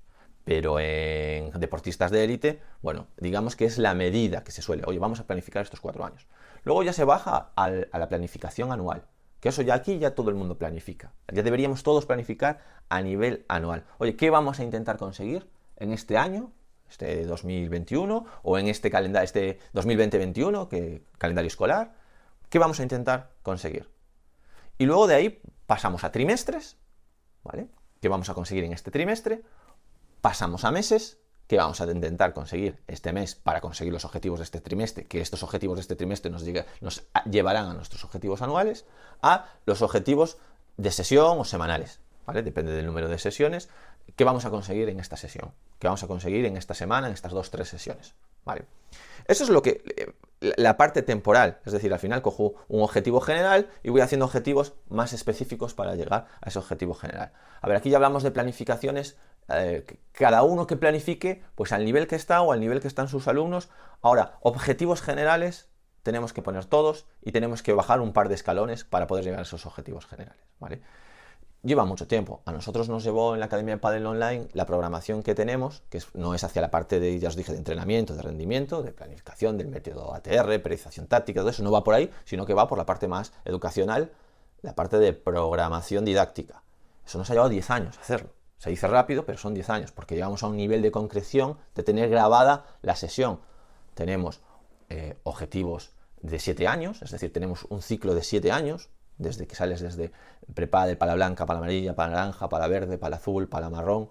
Pero 0.47 0.79
en 0.79 1.51
deportistas 1.59 2.13
de 2.13 2.23
élite, 2.23 2.63
bueno, 2.81 3.09
digamos 3.17 3.57
que 3.57 3.65
es 3.65 3.79
la 3.79 3.95
medida 3.95 4.45
que 4.45 4.53
se 4.53 4.63
suele. 4.63 4.85
Oye, 4.87 5.01
vamos 5.01 5.19
a 5.19 5.27
planificar 5.27 5.65
estos 5.65 5.81
cuatro 5.81 6.05
años. 6.05 6.29
Luego 6.63 6.85
ya 6.85 6.93
se 6.93 7.03
baja 7.03 7.51
a 7.57 7.69
la 7.69 8.09
planificación 8.09 8.71
anual. 8.71 9.03
Que 9.41 9.49
eso 9.49 9.63
ya 9.63 9.75
aquí 9.75 9.99
ya 9.99 10.15
todo 10.15 10.31
el 10.31 10.37
mundo 10.37 10.57
planifica. 10.57 11.13
Ya 11.33 11.43
deberíamos 11.43 11.83
todos 11.83 12.07
planificar 12.07 12.61
a 12.89 13.03
nivel 13.03 13.45
anual. 13.49 13.87
Oye, 13.99 14.15
¿qué 14.15 14.31
vamos 14.31 14.61
a 14.61 14.63
intentar 14.63 14.99
conseguir 14.99 15.51
en 15.79 15.91
este 15.91 16.17
año, 16.17 16.53
este 16.89 17.25
2021, 17.25 18.25
o 18.45 18.59
en 18.59 18.69
este 18.69 18.89
calendario, 18.89 19.25
este 19.25 19.59
2020-21, 19.75 20.69
que 20.69 21.03
calendario 21.19 21.49
escolar? 21.49 21.97
¿Qué 22.49 22.61
vamos 22.61 22.79
a 22.79 22.85
intentar 22.85 23.33
conseguir? 23.43 23.91
Y 24.79 24.87
luego 24.87 25.09
de 25.09 25.17
ahí 25.17 25.43
pasamos 25.67 26.05
a 26.05 26.13
trimestres, 26.13 26.77
¿vale? 27.43 27.67
¿Qué 28.01 28.09
vamos 28.09 28.31
a 28.31 28.35
conseguir 28.35 28.63
en 28.63 28.73
este 28.73 28.93
trimestre? 28.93 29.43
Pasamos 30.27 30.65
a 30.65 30.73
meses, 30.73 31.21
que 31.47 31.57
vamos 31.57 31.81
a 31.81 31.85
intentar 31.85 32.35
conseguir 32.35 32.83
este 32.89 33.13
mes 33.13 33.37
para 33.37 33.61
conseguir 33.61 33.93
los 33.93 34.05
objetivos 34.05 34.41
de 34.41 34.43
este 34.43 34.61
trimestre, 34.61 35.05
que 35.05 35.21
estos 35.21 35.45
objetivos 35.45 35.77
de 35.77 35.83
este 35.83 35.95
trimestre 35.95 36.33
nos, 36.33 36.43
llevarán 37.31 37.67
a 37.67 37.75
nuestros 37.75 38.03
objetivos 38.03 38.43
anuales, 38.43 38.87
a 39.23 39.47
los 39.67 39.83
objetivos 39.83 40.39
de 40.79 40.91
sesión 40.91 41.39
o 41.39 41.45
semanales, 41.45 42.01
¿vale? 42.27 42.43
Depende 42.43 42.73
del 42.73 42.87
número 42.87 43.09
de 43.09 43.21
sesiones, 43.21 43.69
¿qué 44.17 44.25
vamos 44.25 44.45
a 44.45 44.51
conseguir 44.51 44.89
en 44.89 44.99
esta 44.99 45.17
sesión? 45.17 45.53
¿Qué 45.79 45.87
vamos 45.87 46.03
a 46.03 46.09
conseguir 46.09 46.45
en 46.45 46.57
esta 46.57 46.75
semana, 46.75 47.07
en 47.07 47.13
estas 47.13 47.31
dos, 47.31 47.53
tres 47.53 47.69
sesiones? 47.69 48.17
¿Vale? 48.45 48.65
Eso 49.29 49.45
es 49.45 49.51
lo 49.51 49.63
que 49.63 49.85
eh, 49.97 50.53
la 50.57 50.77
parte 50.77 51.03
temporal, 51.03 51.61
es 51.65 51.73
decir, 51.73 51.93
al 51.93 52.01
final 52.01 52.23
cojo 52.23 52.55
un 52.67 52.83
objetivo 52.83 53.21
general 53.21 53.69
y 53.85 53.91
voy 53.91 54.01
haciendo 54.01 54.25
objetivos 54.25 54.75
más 54.89 55.13
específicos 55.13 55.73
para 55.75 55.95
llegar 55.95 56.27
a 56.41 56.49
ese 56.49 56.59
objetivo 56.59 56.95
general. 56.95 57.31
A 57.61 57.69
ver, 57.69 57.77
aquí 57.77 57.91
ya 57.91 57.99
hablamos 57.99 58.25
de 58.25 58.33
planificaciones 58.33 59.17
eh, 59.49 59.85
cada 60.13 60.43
uno 60.43 60.67
que 60.67 60.77
planifique, 60.77 61.43
pues 61.55 61.73
al 61.73 61.85
nivel 61.85 62.07
que 62.07 62.17
está 62.17 62.43
o 62.43 62.53
al 62.53 62.61
nivel 62.61 62.81
que 62.81 62.89
están 62.89 63.09
sus 63.09 63.29
alumnos. 63.29 63.69
Ahora, 64.03 64.39
objetivos 64.41 65.03
generales 65.03 65.69
tenemos 66.03 66.33
que 66.33 66.43
poner 66.43 66.65
todos 66.65 67.07
y 67.21 67.33
tenemos 67.33 67.63
que 67.63 67.73
bajar 67.73 68.01
un 68.01 68.13
par 68.13 68.29
de 68.29 68.37
escalones 68.37 68.85
para 68.85 69.07
poder 69.07 69.25
llegar 69.25 69.41
a 69.41 69.43
esos 69.43 69.67
objetivos 69.67 70.07
generales. 70.07 70.41
Lleva 71.63 71.85
mucho 71.85 72.07
tiempo. 72.07 72.43
A 72.45 72.53
nosotros 72.53 72.89
nos 72.89 73.03
llevó 73.03 73.35
en 73.35 73.41
la 73.41 73.47
Academia 73.47 73.75
de 73.75 73.81
Padel 73.81 74.07
Online 74.07 74.47
la 74.53 74.67
programación 74.67 75.25
que 75.25 75.35
tenemos, 75.35 75.83
que 75.91 76.01
no 76.15 76.33
es 76.33 76.45
hacia 76.45 76.63
la 76.63 76.71
parte 76.71 77.01
de, 77.01 77.19
ya 77.19 77.29
os 77.29 77.35
dije, 77.35 77.51
de 77.51 77.59
entrenamiento, 77.59 78.15
de 78.15 78.23
rendimiento, 78.23 78.85
de 78.85 78.93
planificación, 78.93 79.59
del 79.59 79.67
método 79.67 80.15
ATR, 80.15 80.63
periodización 80.63 81.09
táctica, 81.09 81.41
todo 81.41 81.51
eso 81.51 81.65
no 81.65 81.73
va 81.73 81.83
por 81.83 81.95
ahí, 81.95 82.09
sino 82.25 82.47
que 82.47 82.55
va 82.55 82.69
por 82.69 82.79
la 82.79 82.87
parte 82.87 83.09
más 83.09 83.33
educacional, 83.45 84.13
la 84.63 84.77
parte 84.77 84.99
de 84.99 85.13
programación 85.13 86.05
didáctica. 86.05 86.63
Eso 87.05 87.19
nos 87.19 87.29
ha 87.31 87.33
llevado 87.33 87.51
10 87.51 87.71
años 87.71 87.99
hacerlo. 87.99 88.36
Se 88.59 88.71
dice 88.71 88.87
rápido, 88.87 89.25
pero 89.27 89.39
son 89.39 89.55
10 89.55 89.71
años, 89.71 89.93
porque 89.93 90.15
llegamos 90.15 90.43
a 90.43 90.47
un 90.47 90.57
nivel 90.57 90.83
de 90.83 90.91
concreción 90.91 91.59
de 91.75 91.83
tener 91.83 92.09
grabada 92.09 92.67
la 92.83 92.97
sesión. 92.97 93.41
Tenemos 93.95 94.41
eh, 94.89 95.17
objetivos 95.25 95.91
de 96.23 96.39
7 96.39 96.67
años, 96.67 97.03
es 97.03 97.11
decir, 97.11 97.33
tenemos 97.33 97.67
un 97.69 97.83
ciclo 97.83 98.15
de 98.15 98.23
7 98.23 98.51
años, 98.53 98.89
desde 99.19 99.47
que 99.47 99.55
sales 99.55 99.81
desde 99.81 100.13
prepa 100.55 100.87
de 100.87 100.97
pala 100.97 101.15
blanca, 101.15 101.47
pala 101.47 101.59
amarilla, 101.59 101.95
pala 101.95 102.15
naranja, 102.15 102.49
pala 102.49 102.69
verde, 102.69 102.99
pala 102.99 103.17
azul, 103.17 103.49
pala 103.49 103.71
marrón. 103.71 104.11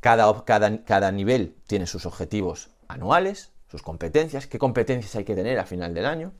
Cada, 0.00 0.44
cada, 0.44 0.84
cada 0.84 1.12
nivel 1.12 1.56
tiene 1.66 1.86
sus 1.86 2.06
objetivos 2.06 2.70
anuales, 2.88 3.52
sus 3.68 3.82
competencias, 3.82 4.46
qué 4.46 4.58
competencias 4.58 5.14
hay 5.16 5.24
que 5.24 5.34
tener 5.34 5.58
a 5.58 5.64
final 5.64 5.94
del 5.94 6.06
año. 6.06 6.32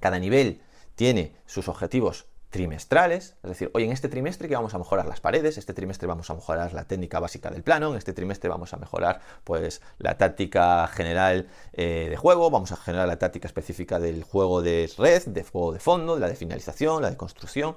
Cada 0.00 0.18
nivel 0.18 0.62
tiene 0.94 1.36
sus 1.46 1.68
objetivos 1.68 2.26
trimestrales, 2.50 3.36
es 3.42 3.48
decir, 3.48 3.70
hoy 3.74 3.84
en 3.84 3.92
este 3.92 4.08
trimestre 4.08 4.48
que 4.48 4.54
vamos 4.54 4.72
a 4.74 4.78
mejorar 4.78 5.06
las 5.06 5.20
paredes, 5.20 5.58
este 5.58 5.74
trimestre 5.74 6.06
vamos 6.06 6.30
a 6.30 6.34
mejorar 6.34 6.72
la 6.72 6.84
técnica 6.84 7.20
básica 7.20 7.50
del 7.50 7.62
plano, 7.62 7.90
en 7.90 7.98
este 7.98 8.14
trimestre 8.14 8.48
vamos 8.48 8.72
a 8.72 8.78
mejorar 8.78 9.20
pues 9.44 9.82
la 9.98 10.16
táctica 10.16 10.86
general 10.88 11.48
eh, 11.74 12.06
de 12.08 12.16
juego, 12.16 12.50
vamos 12.50 12.72
a 12.72 12.76
generar 12.76 13.06
la 13.06 13.18
táctica 13.18 13.46
específica 13.46 13.98
del 14.00 14.22
juego 14.22 14.62
de 14.62 14.90
red, 14.96 15.26
de 15.26 15.44
juego 15.44 15.72
de 15.72 15.78
fondo, 15.78 16.18
la 16.18 16.28
de 16.28 16.36
finalización, 16.36 17.02
la 17.02 17.10
de 17.10 17.18
construcción, 17.18 17.76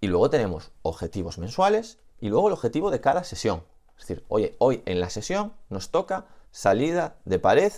y 0.00 0.06
luego 0.06 0.30
tenemos 0.30 0.72
objetivos 0.82 1.38
mensuales 1.38 1.98
y 2.20 2.28
luego 2.28 2.48
el 2.48 2.54
objetivo 2.54 2.90
de 2.90 3.00
cada 3.00 3.22
sesión. 3.22 3.64
Es 3.98 4.06
decir, 4.06 4.24
oye, 4.28 4.56
hoy 4.58 4.82
en 4.86 5.00
la 5.00 5.10
sesión 5.10 5.52
nos 5.68 5.90
toca 5.90 6.26
salida 6.50 7.16
de 7.24 7.38
pared 7.38 7.72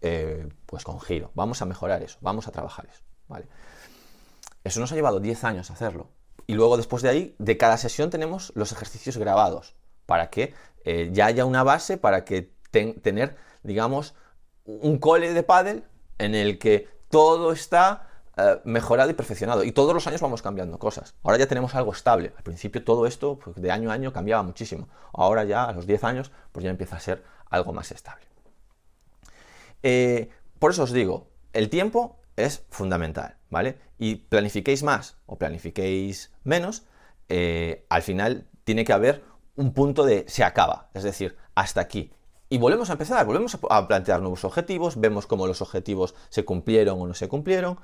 eh, 0.00 0.48
pues 0.64 0.84
con 0.84 1.00
giro, 1.00 1.30
vamos 1.34 1.60
a 1.60 1.66
mejorar 1.66 2.02
eso, 2.02 2.16
vamos 2.22 2.48
a 2.48 2.52
trabajar 2.52 2.86
eso, 2.90 3.02
¿vale? 3.28 3.46
Eso 4.64 4.80
nos 4.80 4.92
ha 4.92 4.94
llevado 4.94 5.20
10 5.20 5.44
años 5.44 5.70
hacerlo. 5.70 6.08
Y 6.46 6.54
luego 6.54 6.76
después 6.76 7.02
de 7.02 7.08
ahí, 7.08 7.36
de 7.38 7.56
cada 7.56 7.76
sesión 7.76 8.10
tenemos 8.10 8.52
los 8.54 8.72
ejercicios 8.72 9.16
grabados, 9.16 9.76
para 10.06 10.30
que 10.30 10.54
eh, 10.84 11.10
ya 11.12 11.26
haya 11.26 11.44
una 11.44 11.62
base, 11.62 11.96
para 11.96 12.24
que 12.24 12.52
tener, 12.70 13.36
digamos, 13.62 14.14
un 14.64 14.98
cole 14.98 15.32
de 15.32 15.42
pádel 15.42 15.84
en 16.18 16.34
el 16.34 16.58
que 16.58 16.88
todo 17.08 17.52
está 17.52 18.08
eh, 18.36 18.60
mejorado 18.64 19.10
y 19.10 19.14
perfeccionado. 19.14 19.64
Y 19.64 19.72
todos 19.72 19.94
los 19.94 20.06
años 20.06 20.20
vamos 20.20 20.42
cambiando 20.42 20.78
cosas. 20.78 21.14
Ahora 21.22 21.38
ya 21.38 21.46
tenemos 21.46 21.74
algo 21.74 21.92
estable. 21.92 22.32
Al 22.36 22.42
principio 22.42 22.84
todo 22.84 23.06
esto, 23.06 23.38
pues, 23.38 23.56
de 23.56 23.70
año 23.70 23.90
a 23.90 23.94
año, 23.94 24.12
cambiaba 24.12 24.42
muchísimo. 24.42 24.88
Ahora 25.12 25.44
ya, 25.44 25.64
a 25.64 25.72
los 25.72 25.86
10 25.86 26.04
años, 26.04 26.32
pues 26.52 26.64
ya 26.64 26.70
empieza 26.70 26.96
a 26.96 27.00
ser 27.00 27.24
algo 27.48 27.72
más 27.72 27.90
estable. 27.90 28.24
Eh, 29.82 30.30
por 30.58 30.72
eso 30.72 30.82
os 30.84 30.92
digo, 30.92 31.28
el 31.52 31.70
tiempo 31.70 32.20
es 32.36 32.64
fundamental, 32.70 33.36
Y 33.98 34.16
planifiquéis 34.16 34.82
más 34.82 35.16
o 35.26 35.36
planifiquéis 35.36 36.32
menos, 36.44 36.84
eh, 37.28 37.84
al 37.88 38.02
final 38.02 38.46
tiene 38.64 38.84
que 38.84 38.92
haber 38.92 39.24
un 39.56 39.72
punto 39.72 40.04
de 40.04 40.24
se 40.28 40.44
acaba, 40.44 40.90
es 40.94 41.02
decir, 41.02 41.36
hasta 41.54 41.80
aquí. 41.80 42.12
Y 42.48 42.58
volvemos 42.58 42.90
a 42.90 42.94
empezar, 42.94 43.24
volvemos 43.26 43.56
a 43.68 43.88
plantear 43.88 44.20
nuevos 44.20 44.44
objetivos, 44.44 44.98
vemos 44.98 45.26
cómo 45.26 45.46
los 45.46 45.62
objetivos 45.62 46.14
se 46.30 46.44
cumplieron 46.44 47.00
o 47.00 47.06
no 47.06 47.14
se 47.14 47.28
cumplieron, 47.28 47.78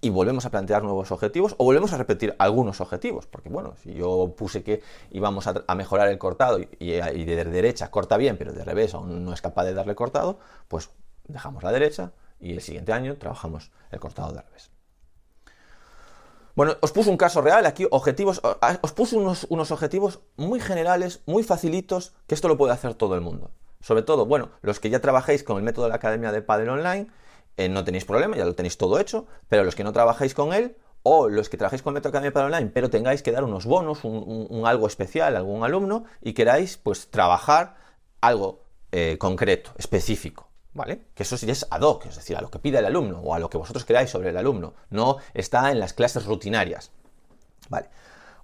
y 0.00 0.10
volvemos 0.10 0.44
a 0.46 0.50
plantear 0.50 0.82
nuevos 0.82 1.10
objetivos 1.10 1.54
o 1.58 1.64
volvemos 1.64 1.92
a 1.92 1.98
repetir 1.98 2.34
algunos 2.38 2.80
objetivos. 2.80 3.26
Porque 3.26 3.48
bueno, 3.48 3.74
si 3.82 3.94
yo 3.94 4.34
puse 4.36 4.62
que 4.62 4.82
íbamos 5.10 5.46
a, 5.46 5.74
mejorar 5.74 6.08
el 6.08 6.18
cortado 6.18 6.60
y, 6.60 6.68
y, 6.78 7.24
de 7.24 7.44
derecha 7.44 7.90
corta 7.90 8.16
bien, 8.16 8.36
pero 8.36 8.52
de 8.52 8.64
revés 8.64 8.94
aún 8.94 9.24
no 9.24 9.32
es 9.32 9.40
capaz 9.40 9.64
de 9.64 9.74
darle 9.74 9.94
cortado, 9.94 10.38
pues 10.68 10.90
dejamos 11.26 11.62
la 11.62 11.72
derecha 11.72 12.12
y 12.38 12.52
el 12.52 12.60
siguiente 12.60 12.92
año 12.92 13.16
trabajamos 13.16 13.70
el 13.90 13.98
cortado 13.98 14.32
de 14.32 14.42
revés. 14.42 14.70
Bueno, 16.56 16.78
os 16.80 16.90
puse 16.90 17.10
un 17.10 17.18
caso 17.18 17.42
real 17.42 17.66
aquí, 17.66 17.86
objetivos, 17.90 18.40
os 18.80 18.92
puse 18.92 19.14
unos, 19.14 19.46
unos 19.50 19.70
objetivos 19.70 20.20
muy 20.36 20.58
generales, 20.58 21.20
muy 21.26 21.42
facilitos, 21.42 22.14
que 22.26 22.34
esto 22.34 22.48
lo 22.48 22.56
puede 22.56 22.72
hacer 22.72 22.94
todo 22.94 23.14
el 23.14 23.20
mundo. 23.20 23.50
Sobre 23.82 24.00
todo, 24.00 24.24
bueno, 24.24 24.48
los 24.62 24.80
que 24.80 24.88
ya 24.88 25.00
trabajáis 25.00 25.44
con 25.44 25.58
el 25.58 25.62
método 25.62 25.84
de 25.84 25.90
la 25.90 25.96
Academia 25.96 26.32
de 26.32 26.40
Padel 26.40 26.70
Online, 26.70 27.08
eh, 27.58 27.68
no 27.68 27.84
tenéis 27.84 28.06
problema, 28.06 28.38
ya 28.38 28.46
lo 28.46 28.54
tenéis 28.54 28.78
todo 28.78 28.98
hecho, 28.98 29.26
pero 29.50 29.64
los 29.64 29.74
que 29.74 29.84
no 29.84 29.92
trabajáis 29.92 30.32
con 30.32 30.54
él, 30.54 30.78
o 31.02 31.28
los 31.28 31.50
que 31.50 31.58
trabajáis 31.58 31.82
con 31.82 31.90
el 31.90 31.96
método 31.96 32.12
de 32.12 32.18
Academia 32.18 32.30
de 32.30 32.32
Padel 32.32 32.54
Online, 32.54 32.70
pero 32.72 32.88
tengáis 32.88 33.22
que 33.22 33.32
dar 33.32 33.44
unos 33.44 33.66
bonos, 33.66 34.02
un, 34.04 34.62
algo 34.64 34.86
especial 34.86 35.36
a 35.36 35.40
algún 35.40 35.62
alumno, 35.62 36.04
y 36.22 36.32
queráis 36.32 36.78
pues 36.78 37.10
trabajar 37.10 37.76
algo 38.22 38.62
eh, 38.92 39.18
concreto, 39.18 39.72
específico. 39.76 40.45
¿Vale? 40.76 41.06
Que 41.14 41.24
eso 41.24 41.36
sí 41.36 41.50
es 41.50 41.66
ad 41.70 41.80
hoc, 41.80 42.06
es 42.06 42.16
decir, 42.16 42.36
a 42.36 42.40
lo 42.40 42.50
que 42.50 42.58
pide 42.58 42.78
el 42.78 42.84
alumno 42.84 43.20
o 43.20 43.34
a 43.34 43.38
lo 43.38 43.50
que 43.50 43.58
vosotros 43.58 43.84
queráis 43.84 44.10
sobre 44.10 44.30
el 44.30 44.36
alumno, 44.36 44.74
no 44.90 45.16
está 45.34 45.70
en 45.72 45.80
las 45.80 45.94
clases 45.94 46.26
rutinarias, 46.26 46.92
¿vale? 47.68 47.88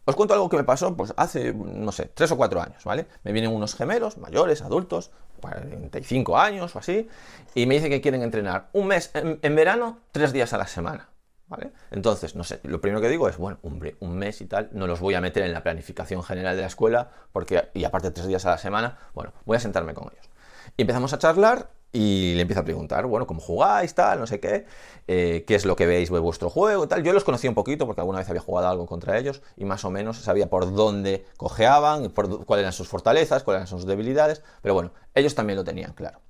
Os 0.04 0.16
cuento 0.16 0.34
algo 0.34 0.48
que 0.48 0.56
me 0.56 0.64
pasó 0.64 0.96
pues 0.96 1.14
hace, 1.16 1.52
no 1.54 1.92
sé, 1.92 2.10
tres 2.12 2.32
o 2.32 2.36
cuatro 2.36 2.60
años, 2.60 2.82
¿vale? 2.84 3.06
Me 3.22 3.30
vienen 3.30 3.52
unos 3.52 3.76
gemelos, 3.76 4.18
mayores, 4.18 4.62
adultos, 4.62 5.12
45 5.40 6.38
años 6.38 6.74
o 6.74 6.78
así, 6.78 7.08
y 7.54 7.66
me 7.66 7.74
dicen 7.74 7.90
que 7.90 8.00
quieren 8.00 8.22
entrenar 8.22 8.68
un 8.72 8.88
mes 8.88 9.10
en, 9.14 9.54
verano, 9.54 10.00
tres 10.10 10.32
días 10.32 10.52
a 10.54 10.58
la 10.58 10.66
semana, 10.66 11.10
¿vale? 11.46 11.70
Entonces, 11.92 12.34
no 12.34 12.42
sé, 12.42 12.60
lo 12.64 12.80
primero 12.80 13.00
que 13.00 13.08
digo 13.08 13.28
es, 13.28 13.36
bueno, 13.36 13.58
hombre, 13.62 13.96
un 14.00 14.16
mes 14.16 14.40
y 14.40 14.46
tal, 14.46 14.70
no 14.72 14.88
los 14.88 14.98
voy 14.98 15.14
a 15.14 15.20
meter 15.20 15.44
en 15.44 15.52
la 15.52 15.62
planificación 15.62 16.24
general 16.24 16.56
de 16.56 16.62
la 16.62 16.68
escuela, 16.68 17.10
porque, 17.32 17.68
y 17.74 17.84
aparte 17.84 18.10
tres 18.10 18.26
días 18.26 18.44
a 18.46 18.50
la 18.50 18.58
semana, 18.58 18.98
bueno, 19.14 19.32
voy 19.44 19.56
a 19.56 19.60
sentarme 19.60 19.94
con 19.94 20.08
ellos. 20.12 20.28
Y 20.76 20.82
empezamos 20.82 21.12
a 21.12 21.18
charlar 21.18 21.70
y 21.92 22.34
le 22.34 22.42
empieza 22.42 22.60
a 22.60 22.64
preguntar, 22.64 23.06
bueno, 23.06 23.26
cómo 23.26 23.40
jugáis, 23.40 23.94
tal, 23.94 24.18
no 24.18 24.26
sé 24.26 24.40
qué, 24.40 24.64
eh, 25.06 25.44
qué 25.46 25.54
es 25.54 25.66
lo 25.66 25.76
que 25.76 25.86
veis 25.86 26.08
vuestro 26.08 26.48
juego, 26.48 26.88
tal. 26.88 27.02
Yo 27.02 27.12
los 27.12 27.22
conocía 27.22 27.50
un 27.50 27.54
poquito 27.54 27.86
porque 27.86 28.00
alguna 28.00 28.18
vez 28.18 28.28
había 28.30 28.40
jugado 28.40 28.68
algo 28.68 28.86
contra 28.86 29.18
ellos 29.18 29.42
y 29.56 29.66
más 29.66 29.84
o 29.84 29.90
menos 29.90 30.16
sabía 30.16 30.48
por 30.48 30.74
dónde 30.74 31.26
cojeaban, 31.36 32.08
cuáles 32.08 32.62
eran 32.62 32.72
sus 32.72 32.88
fortalezas, 32.88 33.42
cuáles 33.42 33.60
eran 33.60 33.66
sus 33.68 33.86
debilidades, 33.86 34.42
pero 34.62 34.74
bueno, 34.74 34.92
ellos 35.14 35.34
también 35.34 35.58
lo 35.58 35.64
tenían 35.64 35.92
claro. 35.92 36.20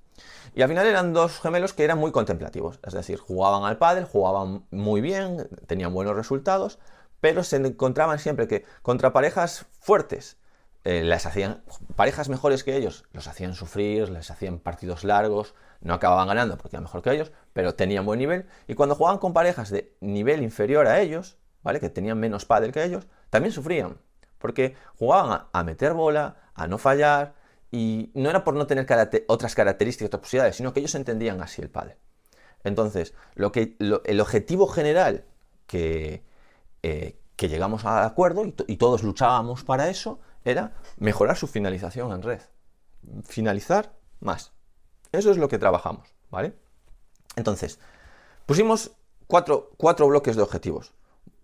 Y 0.54 0.62
al 0.62 0.68
final 0.68 0.86
eran 0.86 1.12
dos 1.12 1.40
gemelos 1.40 1.72
que 1.72 1.84
eran 1.84 1.98
muy 1.98 2.10
contemplativos, 2.10 2.80
es 2.84 2.92
decir, 2.92 3.18
jugaban 3.18 3.64
al 3.64 3.78
pádel, 3.78 4.04
jugaban 4.04 4.66
muy 4.70 5.00
bien, 5.00 5.48
tenían 5.66 5.94
buenos 5.94 6.16
resultados, 6.16 6.78
pero 7.20 7.44
se 7.44 7.56
encontraban 7.56 8.18
siempre 8.18 8.48
que 8.48 8.64
contra 8.82 9.12
parejas 9.12 9.66
fuertes 9.80 10.36
eh, 10.84 11.04
las 11.04 11.26
hacían, 11.26 11.62
parejas 11.94 12.28
mejores 12.28 12.64
que 12.64 12.76
ellos, 12.76 13.04
los 13.12 13.28
hacían 13.28 13.54
sufrir, 13.54 14.08
les 14.08 14.30
hacían 14.30 14.58
partidos 14.58 15.04
largos, 15.04 15.54
no 15.80 15.94
acababan 15.94 16.26
ganando 16.26 16.56
porque 16.58 16.76
eran 16.76 16.84
mejor 16.84 17.02
que 17.02 17.12
ellos, 17.12 17.32
pero 17.52 17.74
tenían 17.74 18.04
buen 18.04 18.18
nivel. 18.18 18.46
Y 18.66 18.74
cuando 18.74 18.94
jugaban 18.94 19.18
con 19.18 19.32
parejas 19.32 19.70
de 19.70 19.94
nivel 20.00 20.42
inferior 20.42 20.86
a 20.86 21.00
ellos, 21.00 21.36
¿vale? 21.62 21.78
Que 21.78 21.88
tenían 21.88 22.18
menos 22.18 22.44
pádel 22.44 22.72
que 22.72 22.82
ellos, 22.82 23.06
también 23.30 23.52
sufrían. 23.52 23.98
Porque 24.38 24.74
jugaban 24.98 25.46
a, 25.52 25.64
meter 25.64 25.92
bola, 25.92 26.36
a 26.54 26.66
no 26.66 26.78
fallar, 26.78 27.34
y 27.70 28.10
no 28.14 28.28
era 28.28 28.42
por 28.42 28.54
no 28.54 28.66
tener 28.66 28.86
otras 29.28 29.54
características, 29.54 30.08
otras 30.08 30.22
posibilidades, 30.22 30.56
sino 30.56 30.72
que 30.72 30.80
ellos 30.80 30.94
entendían 30.96 31.40
así 31.40 31.62
el 31.62 31.70
pádel. 31.70 31.96
Entonces, 32.64 33.14
lo 33.34 33.52
que, 33.52 33.76
el 33.78 34.20
objetivo 34.20 34.66
general 34.66 35.24
que, 35.66 36.24
eh, 36.82 37.18
que 37.36 37.48
llegamos 37.48 37.84
a 37.84 38.04
acuerdo, 38.04 38.44
y 38.66 38.76
todos 38.76 39.02
luchábamos 39.02 39.64
para 39.64 39.88
eso, 39.88 40.20
era 40.44 40.72
mejorar 40.98 41.36
su 41.36 41.46
finalización 41.46 42.12
en 42.12 42.22
red. 42.22 42.40
Finalizar 43.24 43.94
más. 44.20 44.52
Eso 45.12 45.30
es 45.30 45.36
lo 45.36 45.48
que 45.48 45.58
trabajamos, 45.58 46.14
¿vale? 46.30 46.54
Entonces, 47.36 47.78
pusimos 48.46 48.92
cuatro, 49.26 50.08
bloques 50.08 50.36
de 50.36 50.42
objetivos. 50.42 50.92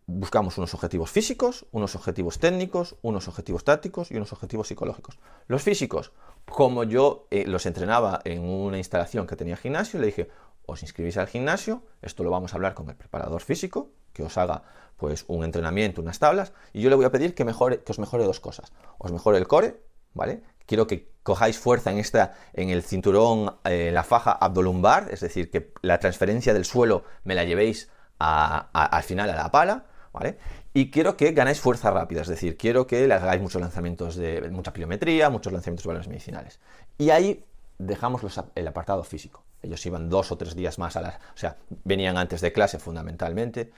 Buscamos 0.06 0.56
unos 0.56 0.72
objetivos 0.72 1.10
físicos, 1.10 1.66
unos 1.70 1.94
objetivos 1.94 2.38
técnicos, 2.38 2.96
unos 3.02 3.28
objetivos 3.28 3.64
tácticos 3.64 4.10
y 4.10 4.16
unos 4.16 4.32
objetivos 4.32 4.68
psicológicos. 4.68 5.18
Los 5.48 5.62
físicos, 5.62 6.12
como 6.46 6.84
yo 6.84 7.26
eh, 7.30 7.44
los 7.46 7.66
entrenaba 7.66 8.20
en 8.24 8.42
una 8.42 8.78
instalación 8.78 9.26
que 9.26 9.36
tenía 9.36 9.56
gimnasio, 9.56 10.00
le 10.00 10.06
dije, 10.06 10.30
os 10.64 10.82
inscribís 10.82 11.18
al 11.18 11.28
gimnasio, 11.28 11.82
esto 12.00 12.22
lo 12.24 12.30
vamos 12.30 12.52
a 12.52 12.56
hablar 12.56 12.74
con 12.74 12.88
el 12.88 12.96
preparador 12.96 13.42
físico, 13.42 13.90
que 14.18 14.24
os 14.24 14.36
haga 14.36 14.64
pues 14.96 15.24
un 15.28 15.44
entrenamiento, 15.44 16.02
unas 16.02 16.18
tablas, 16.18 16.52
y 16.72 16.80
yo 16.80 16.90
le 16.90 16.96
voy 16.96 17.04
a 17.04 17.12
pedir 17.12 17.36
que, 17.36 17.44
mejore, 17.44 17.84
que 17.84 17.92
os 17.92 18.00
mejore 18.00 18.24
dos 18.24 18.40
cosas. 18.40 18.72
Os 18.98 19.12
mejore 19.12 19.38
el 19.38 19.46
core, 19.46 19.80
¿vale? 20.12 20.42
Quiero 20.66 20.88
que 20.88 21.12
cojáis 21.22 21.56
fuerza 21.56 21.92
en, 21.92 21.98
esta, 21.98 22.34
en 22.52 22.70
el 22.70 22.82
cinturón, 22.82 23.54
en 23.62 23.72
eh, 23.72 23.92
la 23.92 24.02
faja 24.02 24.32
abdolumbar, 24.32 25.06
es 25.12 25.20
decir, 25.20 25.52
que 25.52 25.72
la 25.82 26.00
transferencia 26.00 26.52
del 26.52 26.64
suelo 26.64 27.04
me 27.22 27.36
la 27.36 27.44
llevéis 27.44 27.90
al 28.18 29.02
final 29.04 29.30
a 29.30 29.36
la 29.36 29.52
pala, 29.52 29.84
¿vale? 30.12 30.36
Y 30.74 30.90
quiero 30.90 31.16
que 31.16 31.30
ganáis 31.30 31.60
fuerza 31.60 31.92
rápida, 31.92 32.22
es 32.22 32.28
decir, 32.28 32.56
quiero 32.56 32.88
que 32.88 33.06
le 33.06 33.14
hagáis 33.14 33.40
muchos 33.40 33.62
lanzamientos 33.62 34.16
de 34.16 34.50
mucha 34.50 34.72
pliometría, 34.72 35.30
muchos 35.30 35.52
lanzamientos 35.52 35.84
de 35.84 35.88
balones 35.88 36.08
medicinales. 36.08 36.58
Y 36.98 37.10
ahí 37.10 37.44
dejamos 37.78 38.20
el 38.56 38.66
apartado 38.66 39.04
físico. 39.04 39.44
Ellos 39.62 39.84
iban 39.86 40.08
dos 40.08 40.30
o 40.30 40.38
tres 40.38 40.54
días 40.54 40.78
más 40.78 40.96
a 40.96 41.02
las... 41.02 41.16
O 41.16 41.36
sea, 41.36 41.56
venían 41.84 42.16
antes 42.16 42.40
de 42.40 42.52
clase 42.52 42.78
fundamentalmente, 42.78 43.72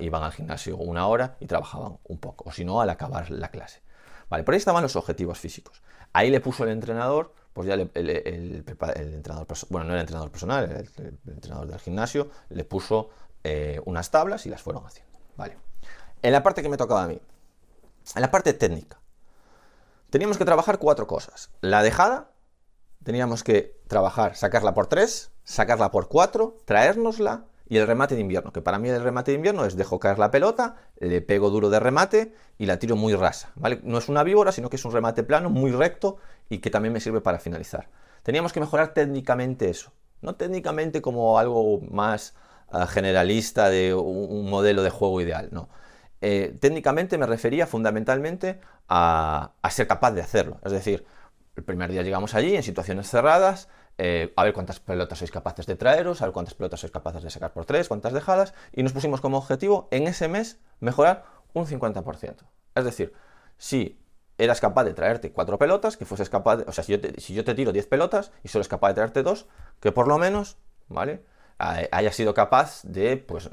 iban 0.00 0.22
al 0.22 0.32
gimnasio 0.32 0.76
una 0.76 1.06
hora 1.06 1.36
y 1.40 1.46
trabajaban 1.46 1.98
un 2.04 2.18
poco, 2.18 2.48
o 2.48 2.52
si 2.52 2.64
no, 2.64 2.80
al 2.80 2.90
acabar 2.90 3.30
la 3.30 3.50
clase. 3.50 3.82
Vale, 4.28 4.44
por 4.44 4.54
ahí 4.54 4.58
estaban 4.58 4.82
los 4.82 4.96
objetivos 4.96 5.38
físicos. 5.38 5.82
Ahí 6.12 6.30
le 6.30 6.40
puso 6.40 6.64
el 6.64 6.70
entrenador, 6.70 7.34
pues 7.52 7.68
ya 7.68 7.74
el, 7.74 7.90
entrenador, 7.92 9.46
bueno, 9.68 9.88
no 9.88 9.94
el 9.94 10.00
entrenador 10.00 10.30
personal, 10.30 10.64
el, 10.64 11.18
entrenador 11.26 11.68
del 11.68 11.78
gimnasio, 11.78 12.30
le 12.48 12.64
puso 12.64 13.10
eh, 13.44 13.80
unas 13.84 14.10
tablas 14.10 14.46
y 14.46 14.50
las 14.50 14.62
fueron 14.62 14.86
haciendo. 14.86 15.18
Vale. 15.36 15.56
En 16.22 16.32
la 16.32 16.42
parte 16.42 16.62
que 16.62 16.68
me 16.68 16.76
tocaba 16.76 17.04
a 17.04 17.08
mí, 17.08 17.20
en 18.14 18.22
la 18.22 18.30
parte 18.30 18.52
técnica, 18.54 19.00
teníamos 20.10 20.38
que 20.38 20.44
trabajar 20.44 20.78
cuatro 20.78 21.06
cosas. 21.06 21.50
La 21.60 21.82
dejada, 21.82 22.31
teníamos 23.04 23.44
que 23.44 23.76
trabajar, 23.88 24.36
sacarla 24.36 24.74
por 24.74 24.86
3, 24.86 25.30
sacarla 25.44 25.90
por 25.90 26.08
4, 26.08 26.58
traérnosla 26.64 27.44
y 27.68 27.78
el 27.78 27.86
remate 27.86 28.14
de 28.14 28.20
invierno, 28.20 28.52
que 28.52 28.60
para 28.60 28.78
mí 28.78 28.88
el 28.88 29.02
remate 29.02 29.30
de 29.30 29.36
invierno 29.36 29.64
es 29.64 29.76
dejo 29.76 29.98
caer 29.98 30.18
la 30.18 30.30
pelota, 30.30 30.76
le 30.98 31.20
pego 31.20 31.50
duro 31.50 31.70
de 31.70 31.80
remate 31.80 32.34
y 32.58 32.66
la 32.66 32.78
tiro 32.78 32.96
muy 32.96 33.14
rasa, 33.14 33.50
¿vale? 33.54 33.80
No 33.82 33.98
es 33.98 34.08
una 34.08 34.22
víbora, 34.22 34.52
sino 34.52 34.68
que 34.68 34.76
es 34.76 34.84
un 34.84 34.92
remate 34.92 35.22
plano, 35.22 35.48
muy 35.48 35.70
recto 35.70 36.18
y 36.48 36.58
que 36.58 36.70
también 36.70 36.92
me 36.92 37.00
sirve 37.00 37.20
para 37.20 37.38
finalizar. 37.38 37.88
Teníamos 38.22 38.52
que 38.52 38.60
mejorar 38.60 38.94
técnicamente 38.94 39.70
eso, 39.70 39.92
no 40.20 40.34
técnicamente 40.34 41.00
como 41.00 41.38
algo 41.38 41.80
más 41.80 42.34
ah, 42.68 42.86
generalista 42.86 43.70
de 43.70 43.94
un, 43.94 44.50
modelo 44.50 44.82
de 44.82 44.90
juego 44.90 45.20
ideal, 45.20 45.48
no. 45.50 45.68
Eh, 46.20 46.56
técnicamente 46.60 47.18
me 47.18 47.26
refería 47.26 47.66
fundamentalmente 47.66 48.60
a 48.86 49.50
ser 49.70 49.86
capaz 49.88 50.12
de 50.12 50.20
hacerlo, 50.20 50.60
es 50.62 50.70
decir, 50.70 51.04
el 51.56 51.64
primer 51.64 51.90
día 51.90 52.02
llegamos 52.02 52.34
allí 52.34 52.56
en 52.56 52.62
situaciones 52.62 53.08
cerradas, 53.08 53.68
eh, 53.98 54.32
a 54.36 54.44
ver 54.44 54.54
cuántas 54.54 54.80
pelotas 54.80 55.18
sois 55.18 55.30
capaces 55.30 55.66
de 55.66 55.76
traeros, 55.76 56.22
a 56.22 56.26
ver 56.26 56.32
cuántas 56.32 56.54
pelotas 56.54 56.80
sois 56.80 56.92
capaces 56.92 57.22
de 57.22 57.30
sacar 57.30 57.52
por 57.52 57.66
tres, 57.66 57.88
cuántas 57.88 58.12
dejadas, 58.12 58.54
y 58.72 58.82
nos 58.82 58.92
pusimos 58.92 59.20
como 59.20 59.36
objetivo 59.36 59.88
en 59.90 60.06
ese 60.06 60.28
mes 60.28 60.60
mejorar 60.80 61.24
un 61.52 61.66
50%. 61.66 62.36
Es 62.74 62.84
decir, 62.84 63.12
si 63.58 64.00
eras 64.38 64.60
capaz 64.60 64.84
de 64.84 64.94
traerte 64.94 65.30
cuatro 65.30 65.58
pelotas, 65.58 65.96
que 65.96 66.06
fueses 66.06 66.30
capaz, 66.30 66.56
de, 66.56 66.64
o 66.66 66.72
sea, 66.72 66.84
si 66.84 66.92
yo, 66.92 67.00
te, 67.00 67.20
si 67.20 67.34
yo 67.34 67.44
te 67.44 67.54
tiro 67.54 67.72
10 67.72 67.86
pelotas 67.86 68.32
y 68.42 68.48
solo 68.48 68.62
es 68.62 68.68
capaz 68.68 68.88
de 68.88 68.94
traerte 68.94 69.22
dos, 69.22 69.46
que 69.78 69.92
por 69.92 70.08
lo 70.08 70.18
menos, 70.18 70.56
¿vale? 70.88 71.24
Haya 71.58 72.10
sido 72.10 72.34
capaz 72.34 72.82
de 72.82 73.18
pues, 73.18 73.48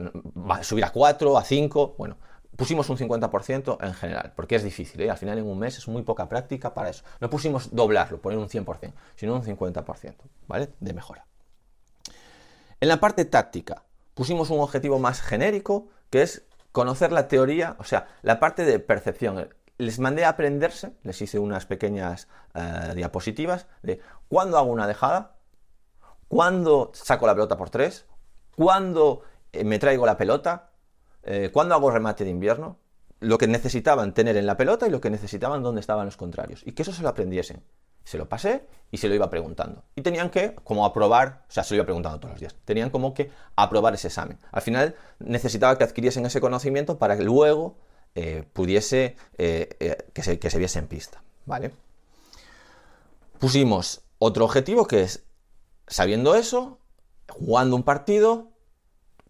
subir 0.63 0.83
a 0.83 0.91
4, 0.91 1.37
a 1.37 1.43
5, 1.43 1.95
bueno, 1.97 2.17
pusimos 2.59 2.89
un 2.89 2.97
50% 2.97 3.77
en 3.81 3.93
general, 3.93 4.33
porque 4.35 4.55
es 4.55 4.63
difícil, 4.63 4.99
¿eh? 5.01 5.09
al 5.09 5.17
final 5.17 5.37
en 5.37 5.47
un 5.47 5.57
mes 5.57 5.77
es 5.77 5.87
muy 5.87 6.03
poca 6.03 6.27
práctica 6.27 6.73
para 6.73 6.89
eso. 6.89 7.05
No 7.21 7.29
pusimos 7.29 7.73
doblarlo, 7.73 8.21
poner 8.21 8.37
un 8.37 8.49
100%, 8.49 8.93
sino 9.15 9.33
un 9.33 9.43
50%, 9.43 10.15
¿vale? 10.45 10.69
De 10.81 10.93
mejora. 10.93 11.25
En 12.81 12.89
la 12.89 12.99
parte 12.99 13.23
táctica, 13.23 13.85
pusimos 14.13 14.49
un 14.49 14.59
objetivo 14.59 14.99
más 14.99 15.21
genérico, 15.21 15.87
que 16.09 16.21
es 16.21 16.43
conocer 16.73 17.13
la 17.13 17.29
teoría, 17.29 17.77
o 17.79 17.85
sea, 17.85 18.07
la 18.23 18.41
parte 18.41 18.65
de 18.65 18.79
percepción. 18.79 19.47
Les 19.77 19.97
mandé 19.99 20.25
a 20.25 20.29
aprenderse, 20.29 20.91
les 21.03 21.21
hice 21.21 21.39
unas 21.39 21.65
pequeñas 21.65 22.27
eh, 22.55 22.91
diapositivas 22.93 23.67
de 23.83 24.01
cuándo 24.27 24.57
hago 24.57 24.69
una 24.69 24.85
dejada, 24.85 25.37
cuándo 26.27 26.91
saco 26.93 27.25
la 27.25 27.35
pelota 27.35 27.55
por 27.55 27.69
tres, 27.69 28.05
cuándo 28.57 29.21
eh, 29.53 29.63
me 29.63 29.79
traigo 29.79 30.05
la 30.05 30.17
pelota, 30.17 30.68
eh, 31.31 31.51
cuándo 31.51 31.75
hago 31.75 31.91
remate 31.91 32.23
de 32.23 32.31
invierno, 32.31 32.79
lo 33.19 33.37
que 33.37 33.47
necesitaban 33.47 34.15
tener 34.15 34.35
en 34.35 34.47
la 34.47 34.57
pelota 34.57 34.87
y 34.87 34.89
lo 34.89 34.99
que 34.99 35.11
necesitaban 35.11 35.61
dónde 35.61 35.79
estaban 35.79 36.07
los 36.07 36.17
contrarios. 36.17 36.63
Y 36.65 36.71
que 36.71 36.81
eso 36.81 36.91
se 36.91 37.03
lo 37.03 37.09
aprendiesen. 37.09 37.61
Se 38.03 38.17
lo 38.17 38.27
pasé 38.27 38.65
y 38.89 38.97
se 38.97 39.07
lo 39.07 39.13
iba 39.13 39.29
preguntando. 39.29 39.83
Y 39.95 40.01
tenían 40.01 40.31
que, 40.31 40.55
como 40.63 40.85
aprobar, 40.85 41.45
o 41.47 41.51
sea, 41.51 41.63
se 41.63 41.75
lo 41.75 41.77
iba 41.77 41.85
preguntando 41.85 42.19
todos 42.19 42.31
los 42.31 42.39
días, 42.39 42.55
tenían 42.65 42.89
como 42.89 43.13
que 43.13 43.29
aprobar 43.55 43.93
ese 43.93 44.07
examen. 44.07 44.39
Al 44.51 44.63
final 44.63 44.95
necesitaba 45.19 45.77
que 45.77 45.83
adquiriesen 45.83 46.25
ese 46.25 46.41
conocimiento 46.41 46.97
para 46.97 47.15
que 47.15 47.21
luego 47.21 47.77
eh, 48.15 48.43
pudiese, 48.51 49.15
que, 49.37 50.23
se, 50.23 50.39
que 50.39 50.49
se 50.49 50.57
viese 50.57 50.79
en 50.79 50.87
pista. 50.87 51.21
¿Vale? 51.45 51.71
Pusimos 53.37 54.01
otro 54.17 54.45
objetivo 54.45 54.87
que 54.87 55.03
es, 55.03 55.23
sabiendo 55.85 56.33
eso, 56.33 56.79
jugando 57.29 57.75
un 57.75 57.83
partido, 57.83 58.47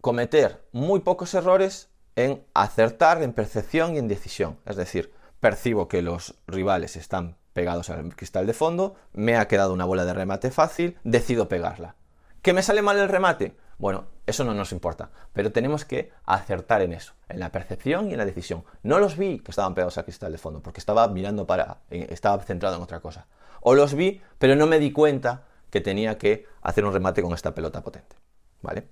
cometer 0.00 0.64
muy 0.72 1.00
pocos 1.00 1.34
errores 1.34 1.89
en 2.24 2.44
acertar 2.54 3.22
en 3.22 3.32
percepción 3.32 3.94
y 3.94 3.98
en 3.98 4.08
decisión. 4.08 4.58
Es 4.66 4.76
decir, 4.76 5.12
percibo 5.40 5.88
que 5.88 6.02
los 6.02 6.34
rivales 6.46 6.96
están 6.96 7.36
pegados 7.52 7.90
al 7.90 8.14
cristal 8.14 8.46
de 8.46 8.52
fondo, 8.52 8.96
me 9.12 9.36
ha 9.36 9.48
quedado 9.48 9.72
una 9.72 9.84
bola 9.84 10.04
de 10.04 10.14
remate 10.14 10.50
fácil, 10.50 10.96
decido 11.04 11.48
pegarla. 11.48 11.96
¿Que 12.42 12.52
me 12.52 12.62
sale 12.62 12.82
mal 12.82 12.98
el 12.98 13.08
remate? 13.08 13.56
Bueno, 13.78 14.06
eso 14.26 14.44
no 14.44 14.54
nos 14.54 14.72
importa, 14.72 15.10
pero 15.32 15.52
tenemos 15.52 15.84
que 15.84 16.12
acertar 16.24 16.82
en 16.82 16.92
eso, 16.92 17.14
en 17.28 17.40
la 17.40 17.50
percepción 17.50 18.08
y 18.08 18.12
en 18.12 18.18
la 18.18 18.26
decisión. 18.26 18.64
No 18.82 18.98
los 18.98 19.16
vi 19.16 19.40
que 19.40 19.50
estaban 19.50 19.74
pegados 19.74 19.98
al 19.98 20.04
cristal 20.04 20.32
de 20.32 20.38
fondo, 20.38 20.62
porque 20.62 20.80
estaba 20.80 21.08
mirando 21.08 21.46
para, 21.46 21.78
eh, 21.90 22.06
estaba 22.10 22.42
centrado 22.42 22.76
en 22.76 22.82
otra 22.82 23.00
cosa. 23.00 23.26
O 23.62 23.74
los 23.74 23.94
vi, 23.94 24.20
pero 24.38 24.54
no 24.54 24.66
me 24.66 24.78
di 24.78 24.92
cuenta 24.92 25.44
que 25.70 25.80
tenía 25.80 26.18
que 26.18 26.46
hacer 26.62 26.84
un 26.84 26.92
remate 26.92 27.22
con 27.22 27.32
esta 27.32 27.54
pelota 27.54 27.82
potente. 27.82 28.16
¿Vale? 28.62 28.86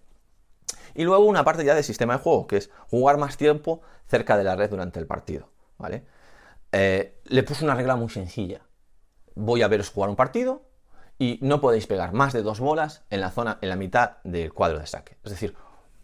Y 0.98 1.04
luego 1.04 1.26
una 1.26 1.44
parte 1.44 1.64
ya 1.64 1.76
del 1.76 1.84
sistema 1.84 2.14
de 2.14 2.18
juego, 2.18 2.48
que 2.48 2.56
es 2.56 2.70
jugar 2.90 3.18
más 3.18 3.36
tiempo 3.36 3.82
cerca 4.08 4.36
de 4.36 4.42
la 4.42 4.56
red 4.56 4.68
durante 4.68 4.98
el 4.98 5.06
partido. 5.06 5.48
¿vale? 5.78 6.04
Eh, 6.72 7.20
le 7.22 7.44
puse 7.44 7.62
una 7.62 7.76
regla 7.76 7.94
muy 7.94 8.08
sencilla. 8.08 8.62
Voy 9.36 9.62
a 9.62 9.68
veros 9.68 9.90
jugar 9.90 10.10
un 10.10 10.16
partido 10.16 10.62
y 11.16 11.38
no 11.40 11.60
podéis 11.60 11.86
pegar 11.86 12.14
más 12.14 12.32
de 12.32 12.42
dos 12.42 12.58
bolas 12.58 13.04
en 13.10 13.20
la 13.20 13.30
zona, 13.30 13.58
en 13.60 13.68
la 13.68 13.76
mitad 13.76 14.16
del 14.24 14.52
cuadro 14.52 14.80
de 14.80 14.88
saque. 14.88 15.16
Es 15.22 15.30
decir, 15.30 15.54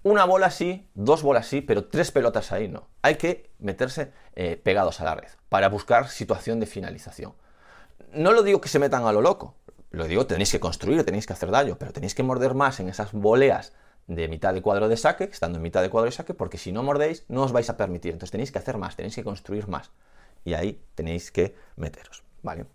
una 0.04 0.26
bola 0.26 0.52
sí, 0.52 0.88
dos 0.94 1.24
bolas 1.24 1.48
sí, 1.48 1.60
pero 1.60 1.86
tres 1.86 2.12
pelotas 2.12 2.52
ahí 2.52 2.68
no. 2.68 2.86
Hay 3.02 3.16
que 3.16 3.50
meterse 3.58 4.12
eh, 4.36 4.56
pegados 4.62 5.00
a 5.00 5.04
la 5.06 5.16
red 5.16 5.30
para 5.48 5.68
buscar 5.68 6.08
situación 6.08 6.60
de 6.60 6.66
finalización. 6.66 7.34
No 8.12 8.30
lo 8.30 8.44
digo 8.44 8.60
que 8.60 8.68
se 8.68 8.78
metan 8.78 9.04
a 9.06 9.12
lo 9.12 9.22
loco, 9.22 9.56
lo 9.90 10.06
digo, 10.06 10.24
tenéis 10.28 10.52
que 10.52 10.60
construir, 10.60 11.04
tenéis 11.04 11.26
que 11.26 11.32
hacer 11.32 11.50
daño, 11.50 11.78
pero 11.80 11.92
tenéis 11.92 12.14
que 12.14 12.22
morder 12.22 12.54
más 12.54 12.78
en 12.78 12.88
esas 12.88 13.10
voleas 13.10 13.72
de 14.06 14.28
mitad 14.28 14.52
de 14.52 14.62
cuadro 14.62 14.88
de 14.88 14.96
saque, 14.96 15.24
estando 15.24 15.58
en 15.58 15.62
mitad 15.62 15.82
de 15.82 15.90
cuadro 15.90 16.06
de 16.06 16.12
saque, 16.12 16.34
porque 16.34 16.58
si 16.58 16.72
no 16.72 16.82
mordéis 16.82 17.24
no 17.28 17.42
os 17.42 17.52
vais 17.52 17.68
a 17.70 17.76
permitir. 17.76 18.12
Entonces 18.12 18.30
tenéis 18.30 18.52
que 18.52 18.58
hacer 18.58 18.76
más, 18.76 18.96
tenéis 18.96 19.14
que 19.14 19.24
construir 19.24 19.68
más. 19.68 19.90
Y 20.44 20.54
ahí 20.54 20.82
tenéis 20.94 21.30
que 21.30 21.54
meteros, 21.76 22.22
¿vale? 22.42 22.66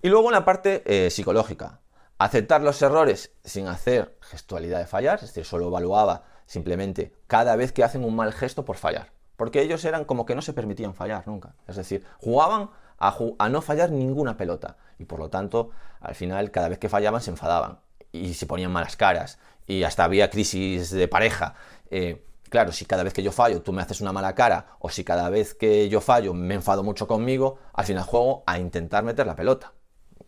Y 0.00 0.08
luego 0.08 0.28
en 0.28 0.34
la 0.34 0.44
parte 0.44 0.82
eh, 0.86 1.10
psicológica, 1.10 1.80
aceptar 2.18 2.62
los 2.62 2.80
errores 2.82 3.32
sin 3.44 3.66
hacer 3.66 4.16
gestualidad 4.20 4.78
de 4.78 4.86
fallar, 4.86 5.16
es 5.16 5.28
decir, 5.28 5.44
solo 5.44 5.66
evaluaba 5.66 6.24
simplemente 6.46 7.12
cada 7.26 7.56
vez 7.56 7.72
que 7.72 7.84
hacen 7.84 8.04
un 8.04 8.16
mal 8.16 8.32
gesto 8.32 8.64
por 8.64 8.76
fallar. 8.76 9.12
Porque 9.36 9.60
ellos 9.60 9.84
eran 9.84 10.04
como 10.04 10.24
que 10.24 10.34
no 10.34 10.42
se 10.42 10.52
permitían 10.52 10.94
fallar 10.94 11.28
nunca. 11.28 11.54
Es 11.66 11.76
decir, 11.76 12.04
jugaban 12.18 12.70
a, 12.98 13.16
a 13.38 13.48
no 13.48 13.60
fallar 13.60 13.90
ninguna 13.90 14.36
pelota. 14.36 14.76
Y 14.98 15.04
por 15.04 15.20
lo 15.20 15.30
tanto, 15.30 15.70
al 16.00 16.14
final, 16.14 16.50
cada 16.50 16.68
vez 16.68 16.78
que 16.78 16.88
fallaban 16.88 17.20
se 17.20 17.30
enfadaban 17.30 17.78
y 18.10 18.34
se 18.34 18.46
ponían 18.46 18.72
malas 18.72 18.96
caras 18.96 19.38
y 19.68 19.84
hasta 19.84 20.02
había 20.02 20.30
crisis 20.30 20.90
de 20.90 21.06
pareja. 21.06 21.54
Eh, 21.90 22.24
claro, 22.48 22.72
si 22.72 22.86
cada 22.86 23.04
vez 23.04 23.12
que 23.12 23.22
yo 23.22 23.30
fallo 23.30 23.62
tú 23.62 23.72
me 23.72 23.82
haces 23.82 24.00
una 24.00 24.12
mala 24.12 24.34
cara 24.34 24.76
o 24.80 24.88
si 24.88 25.04
cada 25.04 25.28
vez 25.30 25.54
que 25.54 25.88
yo 25.88 26.00
fallo 26.00 26.34
me 26.34 26.54
enfado 26.54 26.82
mucho 26.82 27.06
conmigo, 27.06 27.58
al 27.74 27.84
final 27.84 28.02
juego 28.02 28.42
a 28.46 28.58
intentar 28.58 29.04
meter 29.04 29.26
la 29.26 29.36
pelota. 29.36 29.74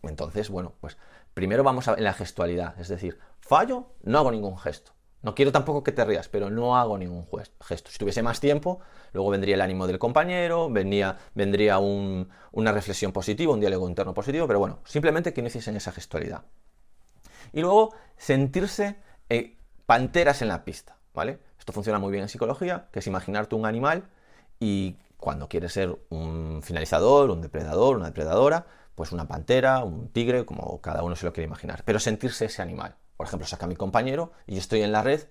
Entonces, 0.03 0.49
bueno, 0.49 0.73
pues 0.79 0.97
primero 1.33 1.63
vamos 1.63 1.87
a 1.87 1.95
en 1.95 2.03
la 2.03 2.13
gestualidad, 2.13 2.79
es 2.79 2.87
decir, 2.87 3.19
fallo, 3.39 3.87
no 4.03 4.19
hago 4.19 4.31
ningún 4.31 4.57
gesto. 4.57 4.93
No 5.23 5.35
quiero 5.35 5.51
tampoco 5.51 5.83
que 5.83 5.91
te 5.91 6.03
rías, 6.03 6.29
pero 6.29 6.49
no 6.49 6.75
hago 6.75 6.97
ningún 6.97 7.27
gesto. 7.61 7.91
Si 7.91 7.99
tuviese 7.99 8.23
más 8.23 8.39
tiempo, 8.39 8.79
luego 9.13 9.29
vendría 9.29 9.53
el 9.53 9.61
ánimo 9.61 9.85
del 9.85 9.99
compañero, 9.99 10.69
vendría, 10.69 11.17
vendría 11.35 11.77
una 11.77 12.71
reflexión 12.71 13.11
positiva, 13.11 13.53
un 13.53 13.59
diálogo 13.59 13.87
interno 13.87 14.15
positivo, 14.15 14.47
pero 14.47 14.57
bueno, 14.57 14.79
simplemente 14.83 15.31
que 15.31 15.41
inicies 15.41 15.67
en 15.67 15.75
esa 15.75 15.91
gestualidad. 15.91 16.43
Y 17.53 17.61
luego 17.61 17.93
sentirse 18.17 18.97
eh, 19.31 19.55
panteras 19.85 20.41
en 20.41 20.49
la 20.49 20.65
pista, 20.65 20.97
¿vale? 21.13 21.39
Esto 21.57 21.71
funciona 21.71 21.99
muy 21.99 22.11
bien 22.11 22.23
en 22.23 22.27
psicología, 22.27 22.89
que 22.91 22.99
es 22.99 23.07
imaginarte 23.07 23.55
un 23.55 23.65
animal 23.65 24.09
y 24.59 24.97
cuando 25.15 25.47
quieres 25.47 25.71
ser 25.71 25.97
un 26.09 26.59
finalizador, 26.61 27.29
un 27.29 27.41
depredador, 27.41 27.95
una 27.95 28.07
depredadora, 28.07 28.65
pues 28.93 29.13
una 29.13 29.29
pantera, 29.29 29.85
un 29.85 30.09
tigre, 30.09 30.43
como 30.43 30.81
cada 30.81 31.01
uno 31.03 31.15
se 31.15 31.25
lo 31.25 31.31
quiere 31.31 31.47
imaginar, 31.47 31.83
pero 31.85 31.97
sentirse 31.97 32.43
ese 32.43 32.61
animal. 32.61 32.95
Por 33.15 33.25
ejemplo, 33.25 33.47
saca 33.47 33.67
a 33.67 33.69
mi 33.69 33.77
compañero 33.77 34.33
y 34.47 34.55
yo 34.55 34.59
estoy 34.59 34.81
en 34.81 34.91
la 34.91 35.01
red, 35.01 35.21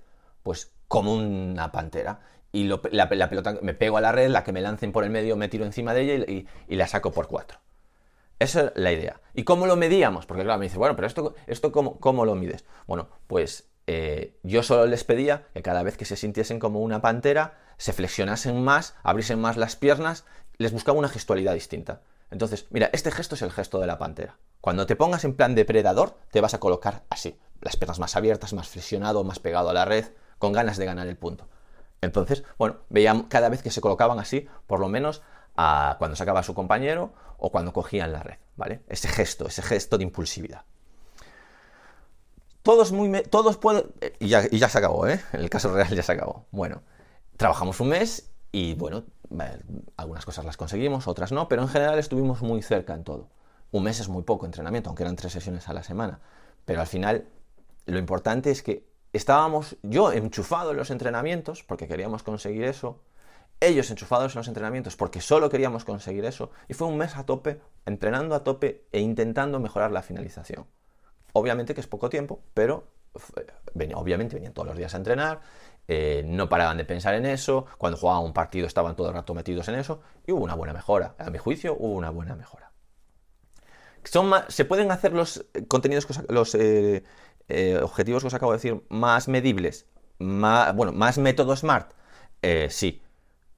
pues 0.43 0.73
como 0.89 1.13
una 1.13 1.71
pantera. 1.71 2.21
Y 2.53 2.65
la, 2.65 2.81
pelota 2.81 3.59
me 3.61 3.75
pego 3.75 3.99
a 3.99 4.01
la 4.01 4.13
red, 4.13 4.31
la 4.31 4.45
que 4.45 4.53
me 4.53 4.63
lancen 4.63 4.93
por 4.93 5.05
el 5.05 5.11
medio, 5.11 5.37
me 5.37 5.49
tiro 5.49 5.67
encima 5.67 5.93
de 5.93 6.01
ella 6.01 6.47
y 6.69 6.77
la 6.77 6.87
saco 6.87 7.13
por 7.13 7.29
cuatro. 7.29 7.59
Esa 8.41 8.61
es 8.63 8.73
la 8.75 8.91
idea. 8.91 9.21
¿Y 9.35 9.45
cómo 9.45 9.67
lo 9.67 9.77
medíamos? 9.77 10.25
Porque 10.25 10.43
claro, 10.43 10.59
me 10.59 10.65
dice, 10.65 10.79
bueno, 10.79 10.97
pero 10.97 11.07
esto, 11.07 11.35
esto 11.47 11.71
cómo, 11.71 12.01
cómo 12.01 12.25
lo 12.25 12.35
mides? 12.35 12.65
Bueno, 12.87 13.09
pues 13.27 13.70
eh, 13.93 14.39
yo 14.45 14.63
solo 14.63 14.87
les 14.87 15.03
pedía 15.03 15.49
que 15.53 15.63
cada 15.63 15.83
vez 15.83 15.97
que 15.97 16.05
se 16.05 16.15
sintiesen 16.15 16.61
como 16.61 16.79
una 16.79 17.03
pantera, 17.03 17.59
se 17.77 17.93
flexionasen 17.93 18.63
más, 18.63 18.95
abriesen 19.03 19.41
más 19.41 19.57
las 19.57 19.75
piernas, 19.75 20.27
les 20.59 20.71
buscaba 20.71 20.97
una 20.97 21.09
gestualidad 21.09 21.55
distinta. 21.55 22.03
Entonces, 22.31 22.69
mira, 22.71 22.89
este 22.93 23.11
gesto 23.11 23.35
es 23.35 23.43
el 23.43 23.51
gesto 23.51 23.81
de 23.81 23.89
la 23.89 23.99
pantera. 23.99 24.39
Cuando 24.61 24.87
te 24.87 24.95
pongas 24.95 25.25
en 25.25 25.35
plan 25.35 25.57
depredador, 25.57 26.17
te 26.31 26.41
vas 26.41 26.55
a 26.55 26.61
colocar 26.61 27.03
así, 27.11 27.37
las 27.61 27.77
piernas 27.77 27.99
más 27.99 28.15
abiertas, 28.15 28.53
más 28.53 28.69
flexionado, 28.69 29.25
más 29.25 29.41
pegado 29.41 29.71
a 29.71 29.73
la 29.73 29.85
red, 29.85 30.05
con 30.39 30.53
ganas 30.53 30.77
de 30.77 30.87
ganar 30.87 31.09
el 31.09 31.17
punto. 31.17 31.49
Entonces, 32.01 32.45
bueno, 32.59 32.77
veían 32.91 33.25
cada 33.25 33.49
vez 33.49 33.61
que 33.61 33.73
se 33.73 33.81
colocaban 33.81 34.21
así, 34.21 34.47
por 34.69 34.79
lo 34.79 34.89
menos 34.89 35.23
a 35.57 35.97
cuando 35.99 36.15
sacaba 36.15 36.41
a 36.41 36.45
su 36.45 36.55
compañero 36.55 37.13
o 37.39 37.51
cuando 37.51 37.73
cogían 37.73 38.13
la 38.13 38.23
red, 38.23 38.39
¿vale? 38.55 38.83
Ese 38.89 39.09
gesto, 39.09 39.49
ese 39.49 39.63
gesto 39.63 39.99
de 39.99 40.05
impulsividad. 40.05 40.65
Todos, 42.63 42.93
muy 42.93 43.23
todos 43.23 43.57
pueden... 43.57 43.87
Y 44.19 44.29
ya, 44.29 44.43
y 44.51 44.59
ya 44.59 44.69
se 44.69 44.79
acabó, 44.79 45.07
¿eh? 45.07 45.21
En 45.33 45.41
el 45.41 45.51
caso 45.51 45.73
real 45.75 45.89
ya 45.95 46.03
se 46.03 46.13
acabó. 46.13 46.47
Bueno, 46.51 46.83
trabajamos 47.37 47.81
un 47.81 47.89
mes 47.89 48.31
y 48.53 48.75
bueno, 48.75 49.05
algunas 49.97 50.25
cosas 50.25 50.45
las 50.45 50.57
conseguimos, 50.57 51.09
otras 51.09 51.33
no, 51.33 51.49
pero 51.49 51.63
en 51.63 51.69
general 51.69 51.99
estuvimos 51.99 52.43
muy 52.43 52.63
cerca 52.63 52.95
en 52.95 53.05
todo. 53.05 53.29
Un 53.71 53.85
mes 53.85 54.01
es 54.01 54.09
muy 54.09 54.23
poco 54.23 54.47
entrenamiento, 54.47 54.91
aunque 54.91 55.05
eran 55.05 55.17
tres 55.17 55.33
sesiones 55.33 55.69
a 55.69 55.73
la 55.73 55.83
semana. 55.83 56.21
Pero 56.65 56.81
al 56.81 56.87
final, 56.87 57.27
lo 57.87 57.99
importante 57.99 58.51
es 58.51 58.63
que 58.63 58.87
estábamos 59.13 59.77
yo 59.83 60.13
enchufado 60.13 60.73
en 60.73 60.77
los 60.77 60.91
entrenamientos, 60.91 61.63
porque 61.63 61.87
queríamos 61.87 62.23
conseguir 62.23 62.65
eso, 62.65 63.01
ellos 63.61 63.91
enchufados 63.91 64.35
en 64.35 64.41
los 64.41 64.49
entrenamientos 64.49 64.97
porque 64.97 65.21
solo 65.21 65.51
queríamos 65.51 65.85
conseguir 65.85 66.25
eso. 66.25 66.51
Y 66.69 66.75
fue 66.75 66.89
un 66.89 66.97
mes 66.97 67.17
a 67.17 67.25
tope, 67.25 67.61
entrenando 67.87 68.35
a 68.35 68.43
tope 68.43 68.87
e 68.91 69.01
intentando 69.01 69.61
mejorar 69.61 69.93
la 69.93 70.03
finalización. 70.03 70.67
Obviamente 71.33 71.75
que 71.75 71.81
es 71.81 71.87
poco 71.87 72.09
tiempo, 72.09 72.41
pero 72.55 72.89
obviamente 73.95 74.37
venían 74.37 74.53
todos 74.53 74.69
los 74.69 74.77
días 74.77 74.95
a 74.95 74.97
entrenar, 74.97 75.41
eh, 75.89 76.23
no 76.25 76.49
paraban 76.49 76.77
de 76.77 76.85
pensar 76.85 77.15
en 77.15 77.27
eso, 77.27 77.67
cuando 77.79 77.99
jugaban 77.99 78.23
un 78.23 78.33
partido 78.33 78.67
estaban 78.67 78.95
todo 78.95 79.09
el 79.09 79.15
rato 79.15 79.35
metidos 79.35 79.69
en 79.69 79.75
eso 79.77 80.01
y 80.27 80.33
hubo 80.33 80.45
una 80.45 80.55
buena 80.55 80.73
mejora. 80.73 81.15
A 81.19 81.31
mi 81.31 81.39
juicio 81.39 81.77
hubo 81.79 81.95
una 81.95 82.11
buena 82.11 82.37
mejora. 82.37 82.71
Son 84.05 84.33
¿Se 84.49 84.65
pueden 84.65 84.91
hacer 84.91 85.13
los 85.13 85.45
contenidos, 85.69 86.07
los 86.29 86.55
eh, 86.55 87.05
eh, 87.49 87.81
objetivos 87.83 88.23
que 88.23 88.29
os 88.29 88.35
acabo 88.35 88.53
de 88.53 88.59
decir 88.59 88.83
más 88.89 89.29
medibles? 89.29 89.87
Bueno, 90.19 90.93
más 90.93 91.19
método 91.19 91.57
SMART. 91.57 91.93
sí, 92.69 93.03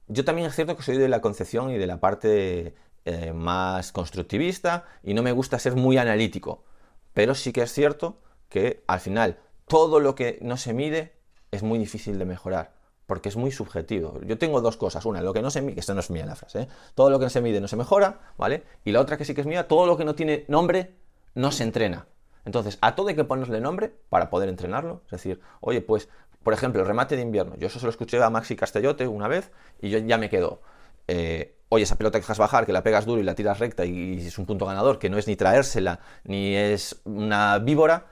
yo 0.07 0.25
también 0.25 0.47
es 0.47 0.55
cierto 0.55 0.75
que 0.75 0.83
soy 0.83 0.97
de 0.97 1.09
la 1.09 1.21
concepción 1.21 1.71
y 1.71 1.77
de 1.77 1.87
la 1.87 1.99
parte 1.99 2.73
eh, 3.05 3.33
más 3.33 3.91
constructivista 3.91 4.85
y 5.03 5.13
no 5.13 5.23
me 5.23 5.33
gusta 5.33 5.59
ser 5.59 5.75
muy 5.75 5.97
analítico, 5.97 6.63
pero 7.13 7.35
sí 7.35 7.53
que 7.53 7.61
es 7.61 7.71
cierto 7.71 8.17
que 8.49 8.83
al 8.87 8.99
final 8.99 9.39
todo 9.67 9.99
lo 9.99 10.15
que 10.15 10.39
no 10.41 10.57
se 10.57 10.73
mide 10.73 11.13
es 11.51 11.63
muy 11.63 11.79
difícil 11.79 12.19
de 12.19 12.25
mejorar 12.25 12.73
porque 13.05 13.29
es 13.29 13.35
muy 13.35 13.51
subjetivo. 13.51 14.19
Yo 14.25 14.37
tengo 14.37 14.61
dos 14.61 14.77
cosas. 14.77 15.05
Una, 15.05 15.21
lo 15.21 15.33
que 15.33 15.41
no 15.41 15.51
se 15.51 15.61
mide, 15.61 15.75
que 15.75 15.81
esto 15.81 15.93
no 15.93 15.99
es 15.99 16.09
mía 16.09 16.25
la 16.25 16.35
frase, 16.35 16.61
¿eh? 16.61 16.67
todo 16.95 17.09
lo 17.09 17.19
que 17.19 17.25
no 17.25 17.29
se 17.29 17.41
mide 17.41 17.59
no 17.59 17.67
se 17.67 17.75
mejora, 17.75 18.21
¿vale? 18.37 18.63
Y 18.85 18.91
la 18.91 19.01
otra 19.01 19.17
que 19.17 19.25
sí 19.25 19.33
que 19.33 19.41
es 19.41 19.47
mía, 19.47 19.67
todo 19.67 19.85
lo 19.85 19.97
que 19.97 20.05
no 20.05 20.15
tiene 20.15 20.45
nombre 20.47 20.95
no 21.35 21.51
se 21.51 21.63
entrena. 21.63 22.07
Entonces, 22.45 22.77
a 22.81 22.95
todo 22.95 23.09
hay 23.09 23.15
que 23.15 23.23
ponerle 23.23 23.61
nombre 23.61 23.93
para 24.09 24.29
poder 24.29 24.49
entrenarlo. 24.49 25.01
Es 25.05 25.11
decir, 25.11 25.39
oye, 25.61 25.81
pues 25.81 26.09
Por 26.43 26.53
ejemplo, 26.53 26.81
el 26.81 26.87
remate 26.87 27.15
de 27.15 27.21
invierno. 27.21 27.55
Yo 27.55 27.67
eso 27.67 27.79
se 27.79 27.85
lo 27.85 27.89
escuché 27.89 28.21
a 28.21 28.29
Maxi 28.29 28.57
Castellote 28.57 29.07
una 29.07 29.29
vez 29.29 29.51
y 29.81 29.89
yo 29.89 29.99
ya 29.99 30.17
me 30.17 30.29
quedo. 30.29 30.59
Eh, 31.07 31.55
oye, 31.73 31.83
esa 31.83 31.97
pelota 31.97 32.19
que 32.19 32.23
dejas 32.23 32.37
bajar, 32.37 32.65
que 32.65 32.73
la 32.73 32.83
pegas 32.83 33.05
duro 33.05 33.19
y 33.19 33.23
la 33.23 33.35
tiras 33.35 33.59
recta 33.59 33.83
y 33.85 34.19
es 34.19 34.37
un 34.37 34.45
punto 34.45 34.65
ganador, 34.65 34.99
que 34.99 35.09
no 35.09 35.17
es 35.17 35.27
ni 35.27 35.35
traérsela, 35.35 35.99
ni 36.23 36.55
es 36.55 37.01
una 37.03 37.57
víbora, 37.57 38.05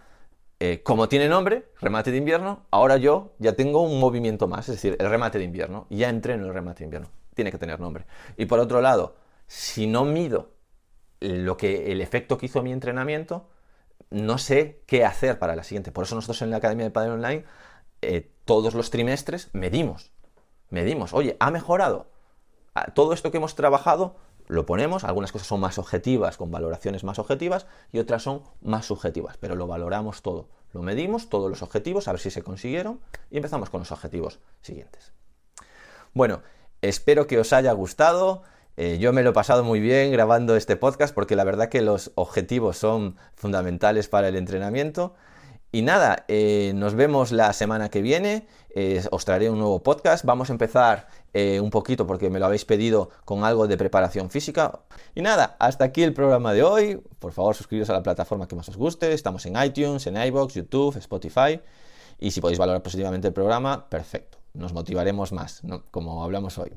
eh, 0.59 0.81
como 0.83 1.07
tiene 1.07 1.29
nombre, 1.29 1.69
remate 1.79 2.11
de 2.11 2.17
invierno, 2.17 2.65
ahora 2.71 2.97
yo 2.97 3.33
ya 3.39 3.53
tengo 3.53 3.81
un 3.81 3.99
movimiento 3.99 4.47
más, 4.47 4.67
es 4.69 4.75
decir, 4.75 4.97
el 4.99 5.09
remate 5.09 5.37
de 5.37 5.43
invierno, 5.43 5.85
ya 5.89 6.09
entreno 6.09 6.47
el 6.47 6.53
remate 6.53 6.79
de 6.79 6.85
invierno, 6.85 7.09
tiene 7.35 7.51
que 7.51 7.57
tener 7.57 7.79
nombre. 7.79 8.05
Y 8.35 8.45
por 8.45 8.59
otro 8.59 8.81
lado, 8.81 9.15
si 9.47 9.85
no 9.85 10.05
mido 10.05 10.51
lo 11.19 11.57
que, 11.57 11.91
el 11.91 12.01
efecto 12.01 12.37
que 12.37 12.47
hizo 12.47 12.63
mi 12.63 12.71
entrenamiento, 12.71 13.47
no 14.09 14.37
sé 14.37 14.81
qué 14.87 15.05
hacer 15.05 15.39
para 15.39 15.55
la 15.55 15.63
siguiente. 15.63 15.91
Por 15.91 16.05
eso 16.05 16.15
nosotros 16.15 16.41
en 16.41 16.49
la 16.49 16.57
Academia 16.57 16.85
de 16.85 16.91
Padre 16.91 17.11
Online, 17.11 17.45
eh, 18.01 18.31
todos 18.45 18.73
los 18.73 18.89
trimestres 18.89 19.49
medimos, 19.53 20.11
medimos, 20.69 21.13
oye, 21.13 21.37
¿ha 21.39 21.51
mejorado? 21.51 22.10
Todo 22.93 23.13
esto 23.13 23.31
que 23.31 23.37
hemos 23.37 23.55
trabajado 23.55 24.15
lo 24.47 24.65
ponemos, 24.65 25.03
algunas 25.03 25.31
cosas 25.31 25.47
son 25.47 25.61
más 25.61 25.77
objetivas, 25.77 26.35
con 26.37 26.51
valoraciones 26.51 27.03
más 27.03 27.19
objetivas, 27.19 27.67
y 27.91 27.99
otras 27.99 28.23
son 28.23 28.43
más 28.61 28.85
subjetivas, 28.85 29.37
pero 29.37 29.55
lo 29.55 29.67
valoramos 29.67 30.21
todo. 30.21 30.49
Lo 30.73 30.81
medimos, 30.81 31.29
todos 31.29 31.49
los 31.49 31.61
objetivos, 31.61 32.07
a 32.07 32.11
ver 32.11 32.19
si 32.19 32.31
se 32.31 32.43
consiguieron, 32.43 32.99
y 33.29 33.37
empezamos 33.37 33.69
con 33.69 33.79
los 33.79 33.91
objetivos 33.91 34.39
siguientes. 34.61 35.13
Bueno, 36.13 36.41
espero 36.81 37.27
que 37.27 37.39
os 37.39 37.53
haya 37.53 37.71
gustado. 37.71 38.43
Eh, 38.75 38.97
yo 38.99 39.13
me 39.13 39.23
lo 39.23 39.29
he 39.29 39.33
pasado 39.33 39.63
muy 39.63 39.79
bien 39.79 40.11
grabando 40.11 40.55
este 40.55 40.75
podcast 40.75 41.13
porque 41.13 41.35
la 41.35 41.43
verdad 41.43 41.69
que 41.69 41.81
los 41.81 42.11
objetivos 42.15 42.77
son 42.77 43.15
fundamentales 43.35 44.09
para 44.09 44.27
el 44.27 44.35
entrenamiento. 44.35 45.13
Y 45.73 45.83
nada, 45.83 46.25
eh, 46.27 46.73
nos 46.75 46.95
vemos 46.95 47.31
la 47.31 47.53
semana 47.53 47.87
que 47.87 48.01
viene. 48.01 48.45
Eh, 48.75 49.01
os 49.11 49.23
traeré 49.23 49.49
un 49.49 49.59
nuevo 49.59 49.81
podcast. 49.81 50.25
Vamos 50.25 50.49
a 50.49 50.53
empezar 50.53 51.07
eh, 51.33 51.59
un 51.59 51.69
poquito 51.69 52.05
porque 52.05 52.29
me 52.29 52.39
lo 52.39 52.45
habéis 52.45 52.65
pedido 52.65 53.09
con 53.25 53.43
algo 53.43 53.67
de 53.67 53.77
preparación 53.77 54.29
física. 54.29 54.81
Y 55.15 55.21
nada, 55.21 55.55
hasta 55.59 55.85
aquí 55.85 56.03
el 56.03 56.13
programa 56.13 56.53
de 56.53 56.63
hoy. 56.63 57.01
Por 57.19 57.31
favor, 57.31 57.55
suscribiros 57.55 57.89
a 57.89 57.93
la 57.93 58.03
plataforma 58.03 58.47
que 58.47 58.55
más 58.55 58.67
os 58.69 58.77
guste. 58.77 59.13
Estamos 59.13 59.45
en 59.45 59.61
iTunes, 59.61 60.07
en 60.07 60.21
iBox, 60.21 60.55
YouTube, 60.55 60.97
Spotify. 60.97 61.61
Y 62.19 62.31
si 62.31 62.41
podéis 62.41 62.59
valorar 62.59 62.83
positivamente 62.83 63.27
el 63.27 63.33
programa, 63.33 63.89
perfecto. 63.89 64.37
Nos 64.53 64.73
motivaremos 64.73 65.31
más, 65.31 65.61
como 65.91 66.23
hablamos 66.23 66.57
hoy. 66.57 66.73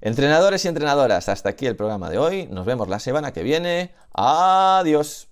Entrenadores 0.00 0.64
y 0.64 0.68
entrenadoras, 0.68 1.28
hasta 1.28 1.50
aquí 1.50 1.66
el 1.66 1.76
programa 1.76 2.10
de 2.10 2.18
hoy. 2.18 2.48
Nos 2.48 2.66
vemos 2.66 2.88
la 2.88 2.98
semana 2.98 3.32
que 3.32 3.42
viene. 3.42 3.92
Adiós. 4.12 5.28